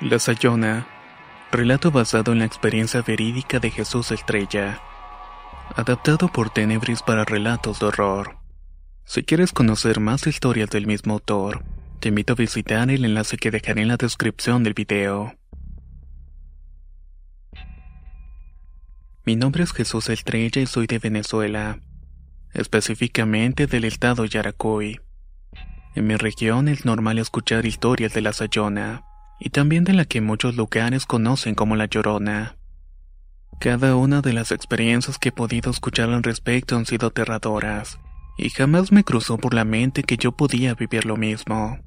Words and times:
La 0.00 0.18
Sayona. 0.18 0.88
Relato 1.52 1.92
basado 1.92 2.32
en 2.32 2.40
la 2.40 2.44
experiencia 2.44 3.00
verídica 3.02 3.60
de 3.60 3.70
Jesús 3.70 4.10
Estrella. 4.10 4.80
Adaptado 5.76 6.26
por 6.26 6.50
Tenebris 6.50 7.00
para 7.00 7.24
relatos 7.24 7.78
de 7.78 7.86
horror. 7.86 8.38
Si 9.04 9.22
quieres 9.22 9.52
conocer 9.52 10.00
más 10.00 10.26
historias 10.26 10.68
del 10.70 10.88
mismo 10.88 11.14
autor, 11.14 11.64
te 12.00 12.08
invito 12.08 12.32
a 12.32 12.36
visitar 12.36 12.90
el 12.90 13.04
enlace 13.04 13.36
que 13.36 13.52
dejaré 13.52 13.82
en 13.82 13.88
la 13.88 13.96
descripción 13.96 14.64
del 14.64 14.74
video. 14.74 15.36
Mi 19.24 19.36
nombre 19.36 19.62
es 19.62 19.72
Jesús 19.72 20.08
Estrella 20.08 20.60
y 20.60 20.66
soy 20.66 20.88
de 20.88 20.98
Venezuela, 20.98 21.78
específicamente 22.52 23.68
del 23.68 23.84
estado 23.84 24.24
Yaracuy. 24.24 25.00
En 25.94 26.08
mi 26.08 26.16
región 26.16 26.66
es 26.66 26.84
normal 26.84 27.20
escuchar 27.20 27.64
historias 27.64 28.12
de 28.12 28.22
la 28.22 28.32
Sayona 28.32 29.04
y 29.38 29.50
también 29.50 29.84
de 29.84 29.92
la 29.92 30.04
que 30.04 30.20
muchos 30.20 30.56
lugares 30.56 31.06
conocen 31.06 31.54
como 31.54 31.76
La 31.76 31.86
Llorona. 31.86 32.56
Cada 33.60 33.96
una 33.96 34.20
de 34.20 34.32
las 34.32 34.52
experiencias 34.52 35.18
que 35.18 35.30
he 35.30 35.32
podido 35.32 35.70
escuchar 35.70 36.10
al 36.10 36.22
respecto 36.22 36.76
han 36.76 36.86
sido 36.86 37.08
aterradoras, 37.08 37.98
y 38.36 38.50
jamás 38.50 38.92
me 38.92 39.04
cruzó 39.04 39.38
por 39.38 39.54
la 39.54 39.64
mente 39.64 40.02
que 40.02 40.16
yo 40.16 40.32
podía 40.32 40.74
vivir 40.74 41.06
lo 41.06 41.16
mismo. 41.16 41.78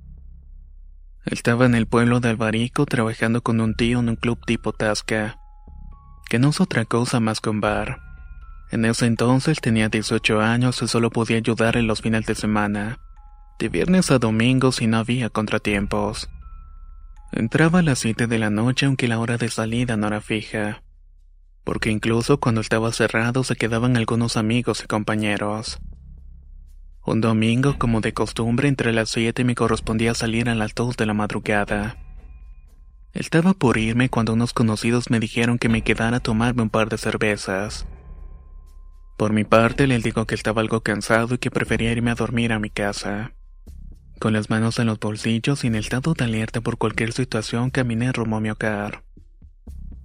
Estaba 1.25 1.65
en 1.65 1.75
el 1.75 1.87
pueblo 1.87 2.19
de 2.21 2.29
Albarico 2.29 2.85
trabajando 2.85 3.41
con 3.41 3.59
un 3.59 3.75
tío 3.75 3.99
en 3.99 4.09
un 4.09 4.15
club 4.15 4.39
tipo 4.45 4.71
Tasca, 4.71 5.39
que 6.29 6.39
no 6.39 6.49
es 6.49 6.61
otra 6.61 6.85
cosa 6.85 7.19
más 7.19 7.41
que 7.41 7.49
un 7.49 7.59
bar. 7.59 7.99
En 8.71 8.85
ese 8.85 9.05
entonces 9.05 9.59
tenía 9.61 9.89
18 9.89 10.41
años 10.41 10.81
y 10.81 10.87
solo 10.87 11.09
podía 11.09 11.37
ayudar 11.37 11.77
en 11.77 11.87
los 11.87 12.01
fines 12.01 12.25
de 12.25 12.35
semana, 12.35 12.99
de 13.59 13.69
viernes 13.69 14.11
a 14.11 14.19
domingo 14.19 14.71
si 14.71 14.87
no 14.87 14.97
había 14.97 15.29
contratiempos. 15.29 16.29
Entraba 17.31 17.79
a 17.79 17.83
las 17.83 17.99
7 17.99 18.27
de 18.27 18.39
la 18.39 18.49
noche 18.49 18.85
aunque 18.85 19.07
la 19.07 19.19
hora 19.19 19.37
de 19.37 19.49
salida 19.49 19.97
no 19.97 20.07
era 20.07 20.21
fija, 20.21 20.81
porque 21.65 21.91
incluso 21.91 22.39
cuando 22.39 22.61
estaba 22.61 22.91
cerrado 22.93 23.43
se 23.43 23.55
quedaban 23.55 23.97
algunos 23.97 24.37
amigos 24.37 24.83
y 24.83 24.87
compañeros. 24.87 25.79
Un 27.05 27.21
domingo, 27.21 27.77
como 27.77 28.01
de 28.01 28.13
costumbre, 28.13 28.67
entre 28.67 28.93
las 28.93 29.09
7 29.09 29.43
me 29.43 29.55
correspondía 29.55 30.13
salir 30.13 30.49
a 30.49 30.55
las 30.55 30.73
2 30.73 30.97
de 30.97 31.05
la 31.05 31.13
madrugada. 31.13 31.97
Estaba 33.13 33.53
por 33.53 33.77
irme 33.77 34.09
cuando 34.09 34.33
unos 34.33 34.53
conocidos 34.53 35.09
me 35.09 35.19
dijeron 35.19 35.57
que 35.57 35.69
me 35.69 35.81
quedara 35.81 36.17
a 36.17 36.21
tomarme 36.21 36.63
un 36.63 36.69
par 36.69 36.89
de 36.89 36.97
cervezas. 36.97 37.87
Por 39.17 39.33
mi 39.33 39.43
parte, 39.43 39.87
les 39.87 40.03
digo 40.03 40.25
que 40.25 40.35
estaba 40.35 40.61
algo 40.61 40.81
cansado 40.81 41.35
y 41.35 41.37
que 41.39 41.49
prefería 41.49 41.91
irme 41.91 42.11
a 42.11 42.15
dormir 42.15 42.53
a 42.53 42.59
mi 42.59 42.69
casa. 42.69 43.33
Con 44.19 44.33
las 44.33 44.49
manos 44.49 44.79
en 44.79 44.87
los 44.87 44.99
bolsillos 44.99 45.63
y 45.63 45.67
en 45.67 45.75
estado 45.75 46.13
de 46.13 46.25
alerta 46.25 46.61
por 46.61 46.77
cualquier 46.77 47.13
situación, 47.13 47.69
caminé 47.69 48.11
rumbo 48.11 48.37
a 48.37 48.39
mi 48.39 48.49
hogar. 48.49 49.03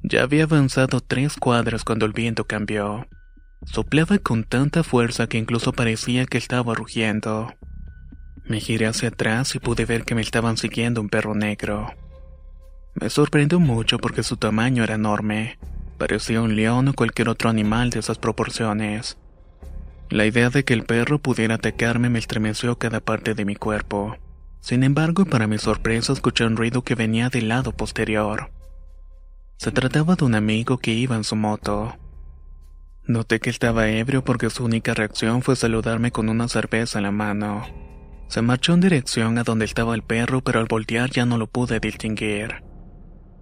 Ya 0.03 0.23
había 0.23 0.45
avanzado 0.45 1.01
tres 1.01 1.37
cuadras 1.37 1.85
cuando 1.85 2.05
el 2.05 2.13
viento 2.13 2.45
cambió. 2.45 3.07
Soplaba 3.65 4.19
con 4.19 4.45
tanta 4.45 4.83
fuerza 4.83 5.29
que 5.29 5.39
incluso 5.39 5.73
parecía 5.73 6.27
que 6.27 6.37
estaba 6.37 6.75
rugiendo. 6.75 7.55
Me 8.45 8.61
giré 8.61 8.87
hacia 8.87 9.09
atrás 9.09 9.55
y 9.55 9.61
pude 9.61 9.87
ver 9.87 10.05
que 10.05 10.15
me 10.15 10.21
estaban 10.21 10.57
siguiendo 10.57 11.01
un 11.01 11.09
perro 11.09 11.35
negro. 11.35 11.95
Me 12.95 13.09
sorprendió 13.09 13.61
mucho 13.61 13.99
porque 13.99 14.23
su 14.23 14.37
tamaño 14.37 14.85
era 14.85 14.97
enorme. 14.97 15.59
Parecía 15.97 16.43
un 16.43 16.57
león 16.57 16.89
o 16.89 16.93
cualquier 16.93 17.29
otro 17.29 17.49
animal 17.49 17.91
de 17.91 18.01
esas 18.01 18.19
proporciones. 18.19 19.17
La 20.13 20.27
idea 20.27 20.51
de 20.51 20.63
que 20.63 20.75
el 20.75 20.85
perro 20.85 21.19
pudiera 21.19 21.55
atacarme 21.55 22.11
me 22.11 22.19
estremeció 22.19 22.77
cada 22.77 23.01
parte 23.01 23.33
de 23.33 23.47
mi 23.47 23.57
cuerpo. 23.57 24.15
Sin 24.61 24.85
embargo, 24.85 25.25
para 25.25 25.47
mi 25.47 25.57
sorpresa 25.57 26.13
escuché 26.13 26.45
un 26.45 26.55
ruido 26.55 26.83
que 26.83 26.95
venía 26.95 27.31
del 27.31 27.49
lado 27.49 27.73
posterior. 27.73 28.51
Se 29.57 29.73
trataba 29.73 30.15
de 30.15 30.27
un 30.27 30.35
amigo 30.35 30.77
que 30.77 30.91
iba 30.91 31.17
en 31.17 31.25
su 31.25 31.35
moto. 31.35 31.97
Noté 33.07 33.41
que 33.41 33.49
estaba 33.49 33.89
ebrio 33.89 34.23
porque 34.23 34.51
su 34.51 34.67
única 34.67 34.93
reacción 34.93 35.41
fue 35.41 35.57
saludarme 35.57 36.13
con 36.13 36.29
una 36.29 36.47
cerveza 36.47 36.99
en 36.99 37.05
la 37.05 37.11
mano. 37.11 37.65
Se 38.29 38.43
marchó 38.43 38.75
en 38.75 38.81
dirección 38.83 39.39
a 39.39 39.45
donde 39.45 39.65
estaba 39.65 39.95
el 39.95 40.03
perro, 40.03 40.43
pero 40.43 40.61
al 40.61 40.67
voltear 40.67 41.09
ya 41.09 41.25
no 41.25 41.39
lo 41.39 41.47
pude 41.47 41.81
distinguir. 41.81 42.63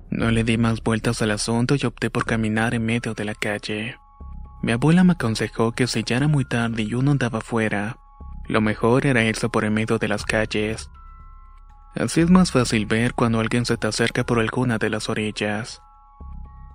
No 0.09 0.31
le 0.31 0.45
di 0.45 0.57
más 0.57 0.85
vueltas 0.85 1.21
al 1.21 1.33
asunto 1.33 1.75
y 1.75 1.85
opté 1.85 2.11
por 2.11 2.27
caminar 2.27 2.75
en 2.75 2.85
medio 2.85 3.15
de 3.15 3.25
la 3.25 3.35
calle. 3.35 3.97
Mi 4.63 4.73
abuela 4.73 5.05
me 5.05 5.13
aconsejó 5.13 5.73
que 5.73 5.87
si 5.87 6.05
ya 6.05 6.19
era 6.19 6.29
muy 6.29 6.45
tarde 6.45 6.83
y 6.83 6.95
uno 6.95 7.13
andaba 7.13 7.39
afuera, 7.39 7.99
lo 8.47 8.61
mejor 8.61 9.07
era 9.07 9.25
irse 9.25 9.49
por 9.49 9.65
el 9.65 9.71
medio 9.71 9.99
de 9.99 10.09
las 10.09 10.25
calles. 10.25 10.91
Así 11.95 12.21
es 12.21 12.31
más 12.31 12.53
fácil 12.53 12.87
ver 12.87 13.15
cuando 13.15 13.41
alguien 13.41 13.65
se 13.65 13.77
te 13.77 13.87
acerca 13.87 14.25
por 14.25 14.39
alguna 14.39 14.79
de 14.79 14.91
las 14.91 15.09
orillas. 15.09 15.83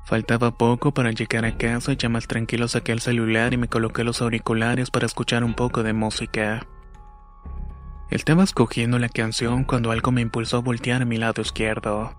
Faltaba 0.06 0.52
poco 0.52 0.94
para 0.94 1.12
llegar 1.12 1.46
a 1.46 1.58
casa 1.58 1.94
y 1.94 1.96
ya 1.96 2.10
más 2.10 2.28
tranquilo 2.28 2.68
saqué 2.68 2.92
el 2.92 3.02
celular 3.02 3.54
y 3.54 3.58
me 3.58 3.68
coloqué 3.68 4.04
los 4.04 4.22
auriculares 4.22 4.92
para 4.92 5.06
escuchar 5.06 5.44
un 5.44 5.54
poco 5.54 5.84
de 5.84 5.94
música. 5.94 6.66
Estaba 8.10 8.44
escogiendo 8.44 9.00
la 9.00 9.10
canción 9.10 9.64
cuando 9.64 9.92
algo 9.92 10.12
me 10.12 10.22
impulsó 10.22 10.58
a 10.58 10.62
voltear 10.62 11.02
a 11.02 11.06
mi 11.06 11.18
lado 11.18 11.42
izquierdo. 11.42 12.16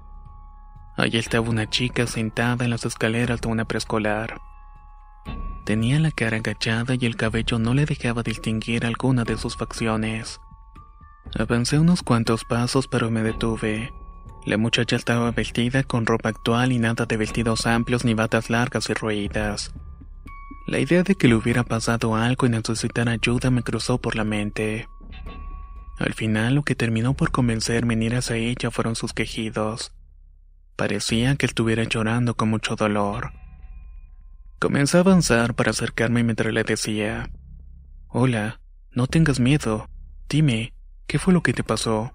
Allí 0.97 1.19
estaba 1.19 1.49
una 1.49 1.69
chica 1.71 2.07
sentada 2.07 2.65
en 2.65 2.71
las 2.71 2.85
escaleras 2.85 3.41
de 3.41 3.49
una 3.49 3.67
preescolar. 3.67 4.41
Tenía 5.67 5.99
la 5.99 6.13
cara 6.13 6.37
agachada 6.37 6.95
y 6.95 7.07
el 7.07 7.17
cabello 7.17 7.59
no 7.59 7.75
le 7.75 7.87
dejaba 7.87 8.23
distinguir 8.23 8.87
alguna 8.87 9.25
de 9.25 9.37
sus 9.37 9.57
facciones. 9.57 10.41
Avancé 11.37 11.81
unos 11.81 12.05
cuantos 12.05 12.45
pasos 12.45 12.87
pero 12.87 13.11
me 13.11 13.25
detuve. 13.25 13.93
La 14.45 14.59
muchacha 14.59 14.95
estaba 14.95 15.33
vestida 15.33 15.83
con 15.83 16.07
ropa 16.07 16.29
actual 16.29 16.71
y 16.71 16.79
nada 16.79 17.05
de 17.05 17.17
vestidos 17.17 17.67
amplios 17.67 18.05
ni 18.05 18.15
batas 18.15 18.49
largas 18.49 18.89
y 18.91 18.95
roídas. 18.95 19.75
La 20.69 20.79
idea 20.79 21.03
de 21.03 21.17
que 21.17 21.27
le 21.27 21.35
hubiera 21.35 21.65
pasado 21.65 22.15
algo 22.15 22.47
y 22.47 22.51
necesitar 22.51 23.09
ayuda 23.09 23.51
me 23.51 23.65
cruzó 23.65 23.99
por 23.99 24.15
la 24.15 24.23
mente. 24.23 24.89
Al 25.99 26.15
final 26.15 26.55
lo 26.55 26.63
que 26.63 26.77
terminó 26.77 27.15
por 27.15 27.33
convencerme 27.33 27.95
en 27.95 28.05
ir 28.05 28.15
hacia 28.15 28.37
ella 28.37 28.71
fueron 28.71 28.95
sus 28.95 29.13
quejidos. 29.13 29.93
Parecía 30.77 31.35
que 31.35 31.47
estuviera 31.47 31.83
llorando 31.83 32.37
con 32.37 32.51
mucho 32.51 32.77
dolor. 32.77 33.33
Comencé 34.59 34.97
a 34.97 35.01
avanzar 35.01 35.55
para 35.55 35.71
acercarme 35.73 36.25
mientras 36.25 36.53
le 36.53 36.65
decía, 36.65 37.31
Hola, 38.09 38.61
no 38.91 39.07
tengas 39.07 39.39
miedo. 39.39 39.91
Dime, 40.31 40.73
¿qué 41.07 41.19
fue 41.19 41.35
lo 41.35 41.43
que 41.43 41.53
te 41.53 41.63
pasó? 41.63 42.15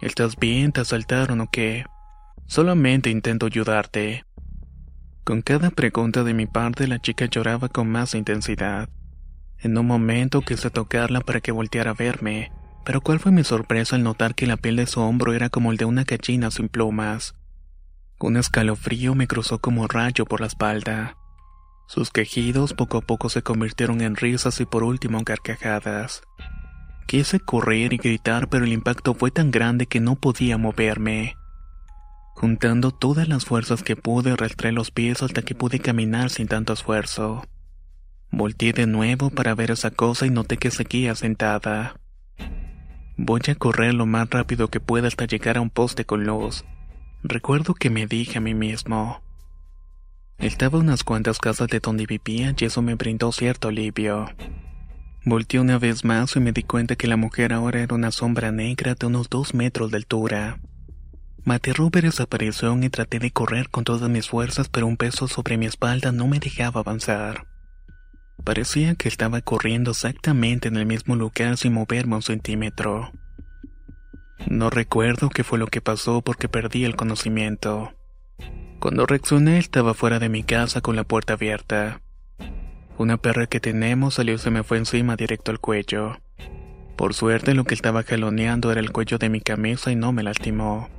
¿Estás 0.00 0.36
bien? 0.36 0.72
¿Te 0.72 0.80
asaltaron 0.80 1.42
o 1.42 1.50
qué? 1.50 1.84
Solamente 2.46 3.10
intento 3.10 3.44
ayudarte. 3.46 4.24
Con 5.24 5.42
cada 5.42 5.68
pregunta 5.70 6.24
de 6.24 6.32
mi 6.32 6.46
parte 6.46 6.86
la 6.86 7.00
chica 7.00 7.26
lloraba 7.26 7.68
con 7.68 7.88
más 7.88 8.14
intensidad. 8.14 8.88
En 9.58 9.76
un 9.76 9.86
momento 9.86 10.40
quise 10.40 10.70
tocarla 10.70 11.20
para 11.20 11.40
que 11.40 11.52
volteara 11.52 11.90
a 11.90 11.94
verme, 11.94 12.50
pero 12.86 13.02
cuál 13.02 13.20
fue 13.20 13.30
mi 13.30 13.44
sorpresa 13.44 13.96
al 13.96 14.02
notar 14.02 14.34
que 14.34 14.46
la 14.46 14.56
piel 14.56 14.76
de 14.76 14.86
su 14.86 15.00
hombro 15.00 15.34
era 15.34 15.50
como 15.50 15.70
el 15.70 15.76
de 15.76 15.84
una 15.84 16.04
gallina 16.04 16.50
sin 16.50 16.70
plumas. 16.70 17.34
Un 18.20 18.38
escalofrío 18.38 19.14
me 19.14 19.26
cruzó 19.26 19.58
como 19.58 19.86
rayo 19.86 20.24
por 20.24 20.40
la 20.40 20.46
espalda. 20.46 21.18
Sus 21.86 22.10
quejidos 22.10 22.72
poco 22.72 22.98
a 22.98 23.00
poco 23.02 23.28
se 23.28 23.42
convirtieron 23.42 24.00
en 24.00 24.16
risas 24.16 24.60
y 24.60 24.64
por 24.64 24.82
último 24.82 25.18
en 25.18 25.24
carcajadas. 25.24 26.22
Quise 27.06 27.40
correr 27.40 27.92
y 27.92 27.98
gritar, 27.98 28.48
pero 28.48 28.64
el 28.64 28.72
impacto 28.72 29.14
fue 29.14 29.30
tan 29.30 29.50
grande 29.50 29.86
que 29.86 30.00
no 30.00 30.16
podía 30.16 30.56
moverme. 30.56 31.36
Juntando 32.34 32.90
todas 32.90 33.28
las 33.28 33.44
fuerzas 33.44 33.82
que 33.82 33.96
pude, 33.96 34.32
arrastré 34.32 34.72
los 34.72 34.90
pies 34.90 35.22
hasta 35.22 35.42
que 35.42 35.54
pude 35.54 35.78
caminar 35.78 36.30
sin 36.30 36.48
tanto 36.48 36.72
esfuerzo. 36.72 37.44
Volté 38.30 38.72
de 38.72 38.86
nuevo 38.86 39.30
para 39.30 39.54
ver 39.54 39.70
esa 39.70 39.90
cosa 39.90 40.26
y 40.26 40.30
noté 40.30 40.56
que 40.56 40.70
seguía 40.70 41.14
sentada. 41.14 42.00
Voy 43.16 43.40
a 43.48 43.54
correr 43.54 43.94
lo 43.94 44.06
más 44.06 44.28
rápido 44.30 44.68
que 44.68 44.80
pueda 44.80 45.06
hasta 45.06 45.26
llegar 45.26 45.58
a 45.58 45.60
un 45.60 45.70
poste 45.70 46.04
con 46.04 46.24
luz. 46.24 46.64
Recuerdo 47.22 47.74
que 47.74 47.90
me 47.90 48.06
dije 48.06 48.38
a 48.38 48.40
mí 48.40 48.54
mismo. 48.54 49.23
Estaba 50.38 50.78
unas 50.78 51.04
cuantas 51.04 51.38
casas 51.38 51.68
de 51.68 51.80
donde 51.80 52.06
vivía 52.06 52.54
y 52.58 52.64
eso 52.64 52.82
me 52.82 52.94
brindó 52.94 53.32
cierto 53.32 53.68
alivio. 53.68 54.26
Volté 55.24 55.58
una 55.58 55.78
vez 55.78 56.04
más 56.04 56.36
y 56.36 56.40
me 56.40 56.52
di 56.52 56.62
cuenta 56.62 56.96
que 56.96 57.06
la 57.06 57.16
mujer 57.16 57.52
ahora 57.52 57.80
era 57.80 57.94
una 57.94 58.10
sombra 58.10 58.52
negra 58.52 58.94
de 58.94 59.06
unos 59.06 59.30
dos 59.30 59.54
metros 59.54 59.90
de 59.90 59.96
altura. 59.96 60.58
Esa 61.94 62.24
aparición 62.24 62.84
y 62.84 62.90
traté 62.90 63.18
de 63.18 63.30
correr 63.30 63.70
con 63.70 63.84
todas 63.84 64.10
mis 64.10 64.28
fuerzas, 64.28 64.68
pero 64.68 64.86
un 64.86 64.96
peso 64.96 65.28
sobre 65.28 65.56
mi 65.56 65.66
espalda 65.66 66.12
no 66.12 66.26
me 66.26 66.38
dejaba 66.38 66.80
avanzar. 66.80 67.46
Parecía 68.44 68.94
que 68.94 69.08
estaba 69.08 69.40
corriendo 69.40 69.92
exactamente 69.92 70.68
en 70.68 70.76
el 70.76 70.84
mismo 70.84 71.16
lugar 71.16 71.56
sin 71.56 71.72
moverme 71.72 72.16
un 72.16 72.22
centímetro. 72.22 73.12
No 74.46 74.68
recuerdo 74.68 75.30
qué 75.30 75.44
fue 75.44 75.58
lo 75.58 75.68
que 75.68 75.80
pasó 75.80 76.20
porque 76.20 76.48
perdí 76.48 76.84
el 76.84 76.96
conocimiento. 76.96 77.94
Cuando 78.84 79.06
reaccioné 79.06 79.56
estaba 79.56 79.94
fuera 79.94 80.18
de 80.18 80.28
mi 80.28 80.42
casa 80.42 80.82
con 80.82 80.94
la 80.94 81.04
puerta 81.04 81.32
abierta. 81.32 82.02
Una 82.98 83.16
perra 83.16 83.46
que 83.46 83.58
tenemos 83.58 84.12
salió 84.12 84.34
y 84.34 84.38
se 84.38 84.50
me 84.50 84.62
fue 84.62 84.76
encima 84.76 85.16
directo 85.16 85.50
al 85.52 85.58
cuello. 85.58 86.18
Por 86.94 87.14
suerte 87.14 87.54
lo 87.54 87.64
que 87.64 87.72
estaba 87.72 88.02
jaloneando 88.02 88.70
era 88.70 88.82
el 88.82 88.92
cuello 88.92 89.16
de 89.16 89.30
mi 89.30 89.40
camisa 89.40 89.90
y 89.90 89.96
no 89.96 90.12
me 90.12 90.22
lastimó. 90.22 90.90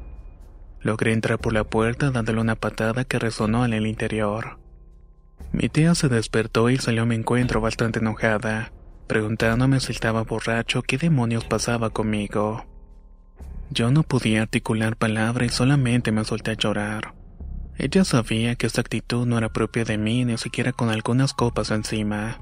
Logré 0.81 1.13
entrar 1.13 1.37
por 1.37 1.53
la 1.53 1.63
puerta 1.63 2.09
dándole 2.09 2.41
una 2.41 2.55
patada 2.55 3.05
que 3.05 3.19
resonó 3.19 3.65
en 3.65 3.73
el 3.73 3.85
interior. 3.85 4.57
Mi 5.51 5.69
tía 5.69 5.93
se 5.93 6.09
despertó 6.09 6.71
y 6.71 6.77
salió 6.77 7.03
a 7.03 7.05
mi 7.05 7.13
encuentro 7.13 7.61
bastante 7.61 7.99
enojada, 7.99 8.71
preguntándome 9.05 9.79
si 9.79 9.91
estaba 9.91 10.23
borracho, 10.23 10.81
qué 10.81 10.97
demonios 10.97 11.45
pasaba 11.45 11.91
conmigo. 11.91 12.65
Yo 13.69 13.91
no 13.91 14.01
podía 14.01 14.41
articular 14.41 14.95
palabra 14.95 15.45
y 15.45 15.49
solamente 15.49 16.11
me 16.11 16.25
solté 16.25 16.49
a 16.49 16.55
llorar. 16.55 17.14
Ella 17.77 18.06
sabía 18.06 18.56
que 18.56 18.68
esta 18.68 18.81
actitud 18.81 19.25
no 19.25 19.38
era 19.38 19.51
propia 19.51 19.83
de 19.83 19.98
mí 19.98 20.24
ni 20.24 20.38
siquiera 20.38 20.72
con 20.72 20.89
algunas 20.89 21.33
copas 21.33 21.72
encima. 21.72 22.38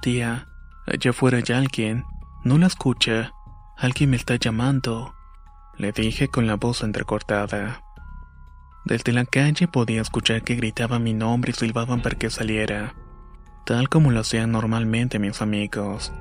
Tía, 0.00 0.48
allá 0.86 1.10
afuera 1.10 1.38
hay 1.38 1.54
alguien. 1.54 2.04
No 2.44 2.58
la 2.58 2.66
escucha. 2.66 3.32
Alguien 3.76 4.10
me 4.10 4.16
está 4.16 4.36
llamando. 4.36 5.14
Le 5.76 5.92
dije 5.92 6.28
con 6.28 6.46
la 6.46 6.56
voz 6.56 6.82
entrecortada. 6.82 7.82
Desde 8.84 9.12
la 9.12 9.24
calle 9.24 9.68
podía 9.68 10.02
escuchar 10.02 10.42
que 10.42 10.56
gritaban 10.56 11.04
mi 11.04 11.14
nombre 11.14 11.52
y 11.52 11.54
silbaban 11.54 12.02
para 12.02 12.16
que 12.16 12.30
saliera, 12.30 12.94
tal 13.64 13.88
como 13.88 14.10
lo 14.10 14.20
hacían 14.20 14.50
normalmente 14.50 15.20
mis 15.20 15.40
amigos. 15.40 16.12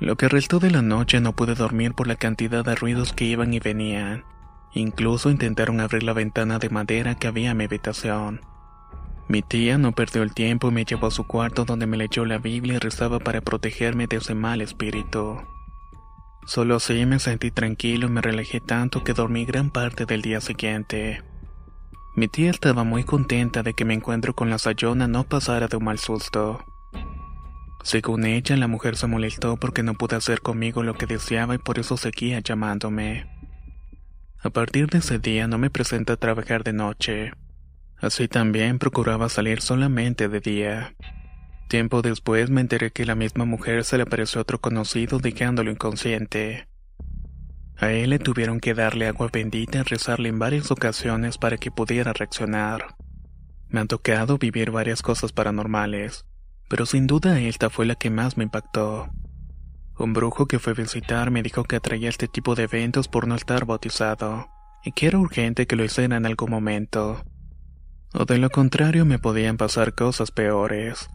Lo 0.00 0.16
que 0.16 0.28
restó 0.28 0.58
de 0.58 0.72
la 0.72 0.82
noche 0.82 1.20
no 1.20 1.34
pude 1.34 1.54
dormir 1.54 1.94
por 1.94 2.08
la 2.08 2.16
cantidad 2.16 2.64
de 2.64 2.74
ruidos 2.74 3.12
que 3.12 3.26
iban 3.26 3.54
y 3.54 3.60
venían. 3.60 4.24
Incluso 4.74 5.30
intentaron 5.30 5.80
abrir 5.80 6.02
la 6.02 6.12
ventana 6.12 6.58
de 6.58 6.70
madera 6.70 7.14
que 7.14 7.26
había 7.26 7.52
en 7.52 7.56
mi 7.56 7.64
habitación. 7.64 8.40
Mi 9.28 9.42
tía 9.42 9.76
no 9.76 9.92
perdió 9.92 10.22
el 10.22 10.32
tiempo 10.32 10.68
y 10.68 10.72
me 10.72 10.84
llevó 10.84 11.08
a 11.08 11.10
su 11.10 11.26
cuarto 11.26 11.64
donde 11.64 11.86
me 11.86 11.98
leyó 11.98 12.24
la 12.24 12.38
Biblia 12.38 12.76
y 12.76 12.78
rezaba 12.78 13.18
para 13.18 13.42
protegerme 13.42 14.06
de 14.06 14.16
ese 14.16 14.34
mal 14.34 14.62
espíritu. 14.62 15.38
Solo 16.46 16.76
así 16.76 17.04
me 17.04 17.18
sentí 17.18 17.50
tranquilo 17.50 18.06
y 18.06 18.10
me 18.10 18.22
relajé 18.22 18.60
tanto 18.60 19.04
que 19.04 19.12
dormí 19.12 19.44
gran 19.44 19.70
parte 19.70 20.06
del 20.06 20.22
día 20.22 20.40
siguiente. 20.40 21.22
Mi 22.16 22.26
tía 22.26 22.50
estaba 22.50 22.84
muy 22.84 23.04
contenta 23.04 23.62
de 23.62 23.74
que 23.74 23.84
mi 23.84 23.94
encuentro 23.94 24.34
con 24.34 24.48
la 24.48 24.58
Sayona 24.58 25.06
no 25.08 25.24
pasara 25.24 25.68
de 25.68 25.76
un 25.76 25.84
mal 25.84 25.98
susto. 25.98 26.64
Según 27.84 28.24
ella, 28.24 28.56
la 28.56 28.66
mujer 28.66 28.96
se 28.96 29.06
molestó 29.06 29.56
porque 29.56 29.82
no 29.82 29.94
pude 29.94 30.16
hacer 30.16 30.40
conmigo 30.40 30.82
lo 30.82 30.94
que 30.94 31.06
deseaba 31.06 31.54
y 31.54 31.58
por 31.58 31.78
eso 31.78 31.96
seguía 31.96 32.40
llamándome. 32.40 33.37
A 34.40 34.50
partir 34.50 34.86
de 34.86 34.98
ese 34.98 35.18
día 35.18 35.48
no 35.48 35.58
me 35.58 35.68
presenté 35.68 36.12
a 36.12 36.16
trabajar 36.16 36.62
de 36.62 36.72
noche. 36.72 37.32
Así 37.96 38.28
también 38.28 38.78
procuraba 38.78 39.28
salir 39.28 39.60
solamente 39.60 40.28
de 40.28 40.38
día. 40.38 40.94
Tiempo 41.68 42.02
después 42.02 42.48
me 42.48 42.60
enteré 42.60 42.92
que 42.92 43.04
la 43.04 43.16
misma 43.16 43.44
mujer 43.44 43.84
se 43.84 43.96
le 43.96 44.04
apareció 44.04 44.40
otro 44.40 44.60
conocido 44.60 45.18
dejándolo 45.18 45.72
inconsciente. 45.72 46.68
A 47.76 47.90
él 47.90 48.10
le 48.10 48.20
tuvieron 48.20 48.60
que 48.60 48.74
darle 48.74 49.08
agua 49.08 49.28
bendita 49.32 49.78
y 49.78 49.82
rezarle 49.82 50.28
en 50.28 50.38
varias 50.38 50.70
ocasiones 50.70 51.36
para 51.36 51.56
que 51.56 51.72
pudiera 51.72 52.12
reaccionar. 52.12 52.96
Me 53.68 53.80
han 53.80 53.88
tocado 53.88 54.38
vivir 54.38 54.70
varias 54.70 55.02
cosas 55.02 55.32
paranormales, 55.32 56.24
pero 56.68 56.86
sin 56.86 57.08
duda 57.08 57.40
esta 57.40 57.70
fue 57.70 57.86
la 57.86 57.96
que 57.96 58.10
más 58.10 58.36
me 58.36 58.44
impactó. 58.44 59.10
Un 59.98 60.12
brujo 60.12 60.46
que 60.46 60.60
fue 60.60 60.74
a 60.74 60.76
visitar 60.76 61.32
me 61.32 61.42
dijo 61.42 61.64
que 61.64 61.74
atraía 61.74 62.08
este 62.08 62.28
tipo 62.28 62.54
de 62.54 62.64
eventos 62.64 63.08
por 63.08 63.26
no 63.26 63.34
estar 63.34 63.64
bautizado, 63.64 64.48
y 64.84 64.92
que 64.92 65.08
era 65.08 65.18
urgente 65.18 65.66
que 65.66 65.74
lo 65.74 65.84
hiciera 65.84 66.16
en 66.16 66.24
algún 66.24 66.50
momento. 66.50 67.24
O 68.14 68.24
de 68.24 68.38
lo 68.38 68.48
contrario 68.48 69.04
me 69.04 69.18
podían 69.18 69.56
pasar 69.56 69.94
cosas 69.94 70.30
peores. 70.30 71.10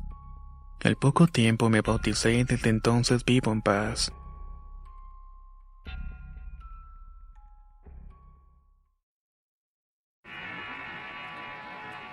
Al 0.83 0.97
poco 0.97 1.27
tiempo 1.27 1.69
me 1.69 1.80
bauticé 1.80 2.33
y 2.33 2.44
desde 2.44 2.69
entonces 2.69 3.24
vivo 3.24 3.53
en 3.53 3.62
paz. 3.62 4.12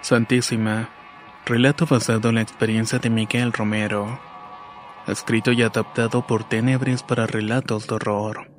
Santísima. 0.03 0.89
Relato 1.47 1.85
basado 1.85 2.29
en 2.29 2.37
la 2.37 2.43
experiencia 2.43 3.01
de 3.01 3.11
Miguel 3.11 3.53
Romero. 3.53 4.30
Escrito 5.07 5.53
y 5.53 5.63
adaptado 5.63 6.27
por 6.27 6.45
Tenebris 6.45 7.03
para 7.03 7.27
relatos 7.27 7.87
de 7.87 7.95
horror. 7.95 8.51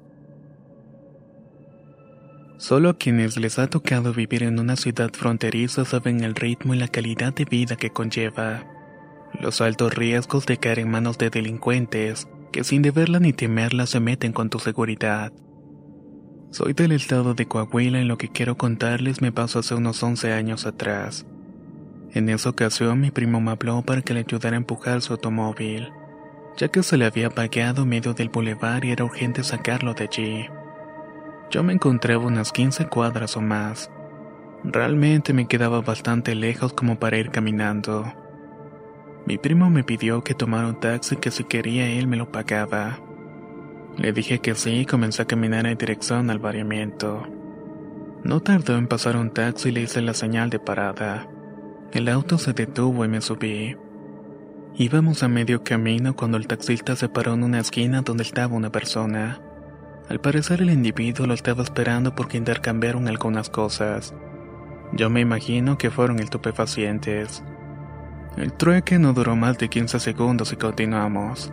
Solo 2.58 2.90
a 2.90 2.98
quienes 2.98 3.38
les 3.38 3.58
ha 3.58 3.68
tocado 3.68 4.14
vivir 4.14 4.44
en 4.44 4.60
una 4.60 4.76
ciudad 4.76 5.12
fronteriza 5.14 5.86
saben 5.86 6.24
el 6.24 6.36
ritmo 6.36 6.74
y 6.74 6.78
la 6.78 6.88
calidad 6.88 7.34
de 7.34 7.46
vida 7.46 7.76
que 7.76 7.90
conlleva. 7.90 8.66
Los 9.40 9.62
altos 9.62 9.94
riesgos 9.94 10.46
de 10.46 10.58
caer 10.58 10.80
en 10.80 10.92
manos 10.92 11.18
de 11.18 11.30
delincuentes 11.30 12.28
que 12.52 12.64
sin 12.64 12.82
deberla 12.82 13.20
ni 13.20 13.34
temerla 13.34 13.88
se 13.88 14.00
meten 14.00 14.34
con 14.34 14.50
tu 14.50 14.60
seguridad. 14.60 15.32
Soy 16.52 16.74
del 16.74 16.92
estado 16.92 17.34
de 17.34 17.48
Coahuila 17.48 18.02
y 18.02 18.06
lo 18.06 18.18
que 18.18 18.30
quiero 18.30 18.58
contarles 18.58 19.22
me 19.22 19.32
pasó 19.32 19.60
hace 19.60 19.74
unos 19.74 20.04
11 20.04 20.34
años 20.34 20.66
atrás. 20.66 21.26
En 22.14 22.28
esa 22.30 22.50
ocasión 22.50 23.00
mi 23.00 23.10
primo 23.10 23.40
me 23.40 23.52
habló 23.52 23.84
para 23.84 24.02
que 24.02 24.14
le 24.14 24.20
ayudara 24.20 24.58
a 24.58 24.60
empujar 24.60 25.02
su 25.02 25.14
automóvil, 25.14 25.92
ya 26.58 26.68
que 26.68 26.84
se 26.84 26.98
le 26.98 27.06
había 27.06 27.30
en 27.36 27.90
medio 27.90 28.14
del 28.14 28.30
bulevar 28.30 28.86
y 28.86 28.92
era 28.92 29.06
urgente 29.06 29.44
sacarlo 29.44 29.94
de 29.94 30.04
allí. 30.04 30.48
Yo 31.50 31.64
me 31.64 31.74
encontraba 31.74 32.26
unas 32.26 32.52
15 32.52 32.88
cuadras 32.88 33.36
o 33.36 33.42
más. 33.42 33.92
Realmente 34.64 35.34
me 35.34 35.48
quedaba 35.48 35.82
bastante 35.82 36.36
lejos 36.36 36.74
como 36.74 37.00
para 37.00 37.18
ir 37.18 37.30
caminando. 37.32 38.06
Mi 39.26 39.38
primo 39.38 39.70
me 39.70 39.84
pidió 39.84 40.24
que 40.24 40.34
tomara 40.34 40.68
un 40.68 40.80
taxi 40.80 41.16
que 41.18 41.32
si 41.32 41.44
quería 41.44 41.88
él 41.90 42.08
me 42.08 42.18
lo 42.18 42.32
pagaba. 42.32 43.00
Le 43.98 44.14
dije 44.14 44.40
que 44.40 44.56
sí 44.56 44.82
y 44.82 44.86
comencé 44.86 45.24
a 45.24 45.26
caminar 45.26 45.66
en 45.68 45.78
dirección 45.78 46.30
al 46.30 46.40
variamiento. 46.40 47.28
No 48.24 48.40
tardó 48.40 48.78
en 48.78 48.88
pasar 48.88 49.18
un 49.18 49.32
taxi 49.32 49.70
y 49.70 49.72
le 49.72 49.82
hice 49.82 50.02
la 50.02 50.14
señal 50.14 50.50
de 50.50 50.60
parada. 50.60 51.28
El 51.92 52.08
auto 52.08 52.38
se 52.38 52.54
detuvo 52.54 53.04
y 53.04 53.08
me 53.10 53.20
subí. 53.20 53.76
Íbamos 54.78 55.22
a 55.22 55.28
medio 55.28 55.66
camino 55.66 56.16
cuando 56.16 56.38
el 56.38 56.48
taxista 56.48 56.96
se 56.96 57.10
paró 57.10 57.34
en 57.34 57.44
una 57.44 57.60
esquina 57.60 58.04
donde 58.04 58.24
estaba 58.24 58.56
una 58.56 58.72
persona. 58.72 59.42
Al 60.08 60.22
parecer 60.22 60.62
el 60.62 60.70
individuo 60.70 61.28
lo 61.28 61.34
estaba 61.34 61.62
esperando 61.62 62.16
porque 62.16 62.38
intercambiaron 62.38 63.10
algunas 63.10 63.50
cosas. 63.50 64.14
Yo 64.94 65.10
me 65.10 65.20
imagino 65.20 65.78
que 65.78 65.92
fueron 65.92 66.20
estupefacientes. 66.20 67.44
El 68.38 68.54
trueque 68.54 68.98
no 68.98 69.12
duró 69.12 69.36
más 69.36 69.58
de 69.58 69.68
15 69.68 70.00
segundos 70.00 70.54
y 70.54 70.56
continuamos. 70.56 71.52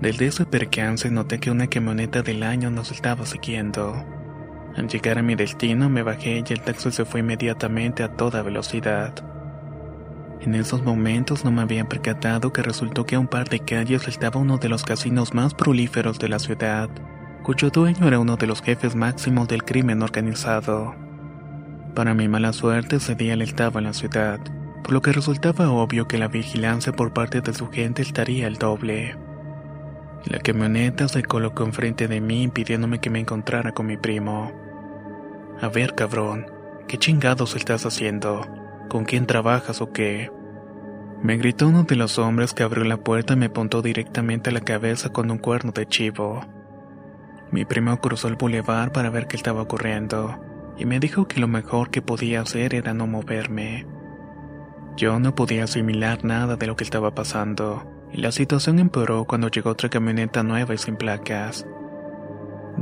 Desde 0.00 0.26
ese 0.26 0.46
percance 0.46 1.10
noté 1.10 1.40
que 1.40 1.50
una 1.50 1.66
camioneta 1.66 2.22
del 2.22 2.42
año 2.42 2.70
nos 2.70 2.90
estaba 2.90 3.26
siguiendo. 3.26 4.02
Al 4.76 4.88
llegar 4.88 5.18
a 5.18 5.22
mi 5.22 5.34
destino 5.34 5.90
me 5.90 6.02
bajé 6.02 6.42
y 6.48 6.52
el 6.52 6.62
taxi 6.62 6.90
se 6.90 7.04
fue 7.04 7.20
inmediatamente 7.20 8.02
a 8.02 8.16
toda 8.16 8.42
velocidad. 8.42 9.12
En 10.40 10.54
esos 10.54 10.82
momentos 10.82 11.44
no 11.44 11.50
me 11.50 11.62
había 11.62 11.88
percatado 11.88 12.52
que 12.52 12.62
resultó 12.62 13.04
que 13.04 13.16
a 13.16 13.20
un 13.20 13.28
par 13.28 13.48
de 13.48 13.60
calles 13.60 14.08
estaba 14.08 14.40
uno 14.40 14.56
de 14.56 14.68
los 14.68 14.84
casinos 14.84 15.34
más 15.34 15.54
prolíferos 15.54 16.18
de 16.18 16.28
la 16.28 16.38
ciudad, 16.38 16.88
cuyo 17.42 17.70
dueño 17.70 18.08
era 18.08 18.18
uno 18.18 18.36
de 18.36 18.46
los 18.46 18.62
jefes 18.62 18.94
máximos 18.94 19.48
del 19.48 19.64
crimen 19.64 20.02
organizado. 20.02 20.94
Para 21.94 22.14
mi 22.14 22.28
mala 22.28 22.52
suerte 22.52 22.96
ese 22.96 23.14
día 23.14 23.34
él 23.34 23.42
estaba 23.42 23.80
en 23.80 23.86
la 23.86 23.92
ciudad, 23.92 24.40
por 24.82 24.92
lo 24.92 25.02
que 25.02 25.12
resultaba 25.12 25.70
obvio 25.70 26.08
que 26.08 26.18
la 26.18 26.28
vigilancia 26.28 26.92
por 26.92 27.12
parte 27.12 27.42
de 27.42 27.52
su 27.52 27.68
gente 27.68 28.00
estaría 28.00 28.46
el 28.46 28.56
doble. 28.56 29.16
La 30.24 30.38
camioneta 30.38 31.08
se 31.08 31.22
colocó 31.22 31.64
enfrente 31.64 32.08
de 32.08 32.20
mí 32.20 32.42
impidiéndome 32.42 32.98
que 32.98 33.10
me 33.10 33.20
encontrara 33.20 33.72
con 33.72 33.86
mi 33.86 33.96
primo. 33.96 34.52
A 35.60 35.68
ver, 35.68 35.94
cabrón, 35.94 36.46
¿Qué 36.90 36.98
chingados 36.98 37.54
estás 37.54 37.86
haciendo? 37.86 38.59
¿Con 38.90 39.04
quién 39.04 39.24
trabajas 39.24 39.80
o 39.80 39.92
qué? 39.92 40.30
Me 41.22 41.38
gritó 41.38 41.68
uno 41.68 41.84
de 41.84 41.96
los 41.96 42.18
hombres 42.18 42.52
que 42.52 42.64
abrió 42.64 42.84
la 42.84 42.98
puerta 42.98 43.32
y 43.32 43.36
me 43.36 43.46
apuntó 43.46 43.80
directamente 43.80 44.50
a 44.50 44.52
la 44.52 44.60
cabeza 44.60 45.10
con 45.10 45.30
un 45.30 45.38
cuerno 45.38 45.72
de 45.72 45.86
chivo. 45.86 46.44
Mi 47.52 47.64
primo 47.64 47.98
cruzó 48.00 48.28
el 48.28 48.36
bulevar 48.36 48.90
para 48.90 49.08
ver 49.08 49.28
qué 49.28 49.36
estaba 49.36 49.62
ocurriendo 49.62 50.40
y 50.76 50.86
me 50.86 50.98
dijo 50.98 51.28
que 51.28 51.38
lo 51.38 51.46
mejor 51.46 51.90
que 51.90 52.02
podía 52.02 52.40
hacer 52.40 52.74
era 52.74 52.92
no 52.92 53.06
moverme. 53.06 53.86
Yo 54.96 55.20
no 55.20 55.36
podía 55.36 55.64
asimilar 55.64 56.24
nada 56.24 56.56
de 56.56 56.66
lo 56.66 56.74
que 56.74 56.82
estaba 56.84 57.14
pasando, 57.14 57.86
y 58.10 58.16
la 58.16 58.32
situación 58.32 58.80
empeoró 58.80 59.24
cuando 59.24 59.48
llegó 59.48 59.70
otra 59.70 59.88
camioneta 59.88 60.42
nueva 60.42 60.74
y 60.74 60.78
sin 60.78 60.96
placas. 60.96 61.64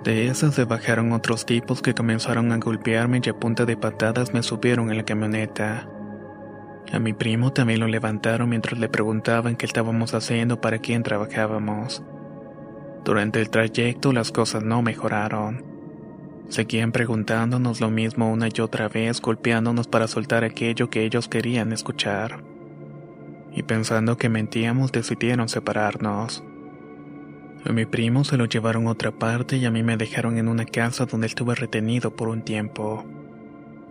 De 0.04 0.28
esas 0.28 0.54
se 0.54 0.64
bajaron 0.64 1.12
otros 1.12 1.44
tipos 1.44 1.82
que 1.82 1.94
comenzaron 1.94 2.52
a 2.52 2.58
golpearme 2.58 3.20
y 3.22 3.28
a 3.28 3.34
punta 3.34 3.66
de 3.66 3.76
patadas 3.76 4.32
me 4.32 4.44
subieron 4.44 4.90
en 4.90 4.96
la 4.96 5.04
camioneta. 5.04 5.88
A 6.92 6.98
mi 6.98 7.12
primo 7.12 7.52
también 7.52 7.80
lo 7.80 7.86
levantaron 7.86 8.48
mientras 8.48 8.78
le 8.80 8.88
preguntaban 8.88 9.56
qué 9.56 9.66
estábamos 9.66 10.14
haciendo, 10.14 10.60
para 10.60 10.78
quién 10.78 11.02
trabajábamos. 11.02 12.02
Durante 13.04 13.40
el 13.40 13.50
trayecto 13.50 14.12
las 14.12 14.32
cosas 14.32 14.62
no 14.62 14.80
mejoraron. 14.82 15.64
Seguían 16.48 16.92
preguntándonos 16.92 17.82
lo 17.82 17.90
mismo 17.90 18.32
una 18.32 18.48
y 18.48 18.60
otra 18.60 18.88
vez, 18.88 19.20
golpeándonos 19.20 19.86
para 19.86 20.08
soltar 20.08 20.44
aquello 20.44 20.88
que 20.88 21.04
ellos 21.04 21.28
querían 21.28 21.72
escuchar. 21.72 22.42
Y 23.52 23.62
pensando 23.64 24.16
que 24.16 24.30
mentíamos, 24.30 24.90
decidieron 24.90 25.48
separarnos. 25.50 26.42
A 27.66 27.72
mi 27.72 27.84
primo 27.84 28.24
se 28.24 28.38
lo 28.38 28.46
llevaron 28.46 28.86
a 28.86 28.92
otra 28.92 29.10
parte 29.10 29.58
y 29.58 29.66
a 29.66 29.70
mí 29.70 29.82
me 29.82 29.98
dejaron 29.98 30.38
en 30.38 30.48
una 30.48 30.64
casa 30.64 31.04
donde 31.04 31.26
estuve 31.26 31.54
retenido 31.54 32.16
por 32.16 32.28
un 32.28 32.42
tiempo. 32.42 33.04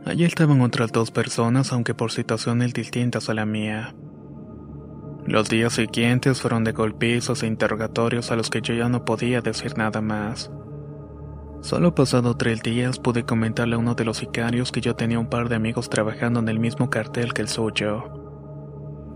Allí 0.07 0.23
estaban 0.23 0.61
otras 0.61 0.93
dos 0.93 1.11
personas, 1.11 1.73
aunque 1.73 1.93
por 1.93 2.13
situaciones 2.13 2.73
distintas 2.73 3.29
a 3.29 3.33
la 3.33 3.45
mía. 3.45 3.93
Los 5.25 5.49
días 5.49 5.73
siguientes 5.73 6.39
fueron 6.39 6.63
de 6.63 6.71
golpizos 6.71 7.43
e 7.43 7.47
interrogatorios 7.47 8.31
a 8.31 8.37
los 8.37 8.49
que 8.49 8.61
yo 8.61 8.73
ya 8.73 8.87
no 8.87 9.03
podía 9.03 9.41
decir 9.41 9.77
nada 9.77 9.99
más. 9.99 10.49
Solo 11.59 11.93
pasado 11.93 12.37
tres 12.37 12.63
días 12.63 12.99
pude 12.99 13.25
comentarle 13.25 13.75
a 13.75 13.79
uno 13.79 13.95
de 13.95 14.05
los 14.05 14.15
sicarios 14.15 14.71
que 14.71 14.79
yo 14.79 14.95
tenía 14.95 15.19
un 15.19 15.27
par 15.27 15.49
de 15.49 15.57
amigos 15.57 15.89
trabajando 15.89 16.39
en 16.39 16.47
el 16.47 16.59
mismo 16.59 16.89
cartel 16.89 17.33
que 17.33 17.41
el 17.41 17.49
suyo. 17.49 18.05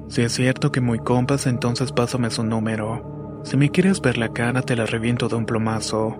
Si 0.09 0.23
es 0.23 0.33
cierto 0.33 0.73
que 0.73 0.81
muy 0.81 0.99
compas, 0.99 1.47
entonces 1.47 1.93
pásame 1.93 2.29
su 2.31 2.43
número. 2.43 3.39
Si 3.45 3.55
me 3.55 3.69
quieres 3.69 4.01
ver 4.01 4.17
la 4.17 4.33
cara, 4.33 4.61
te 4.61 4.75
la 4.75 4.85
reviento 4.85 5.29
de 5.29 5.35
un 5.37 5.45
plomazo. 5.45 6.17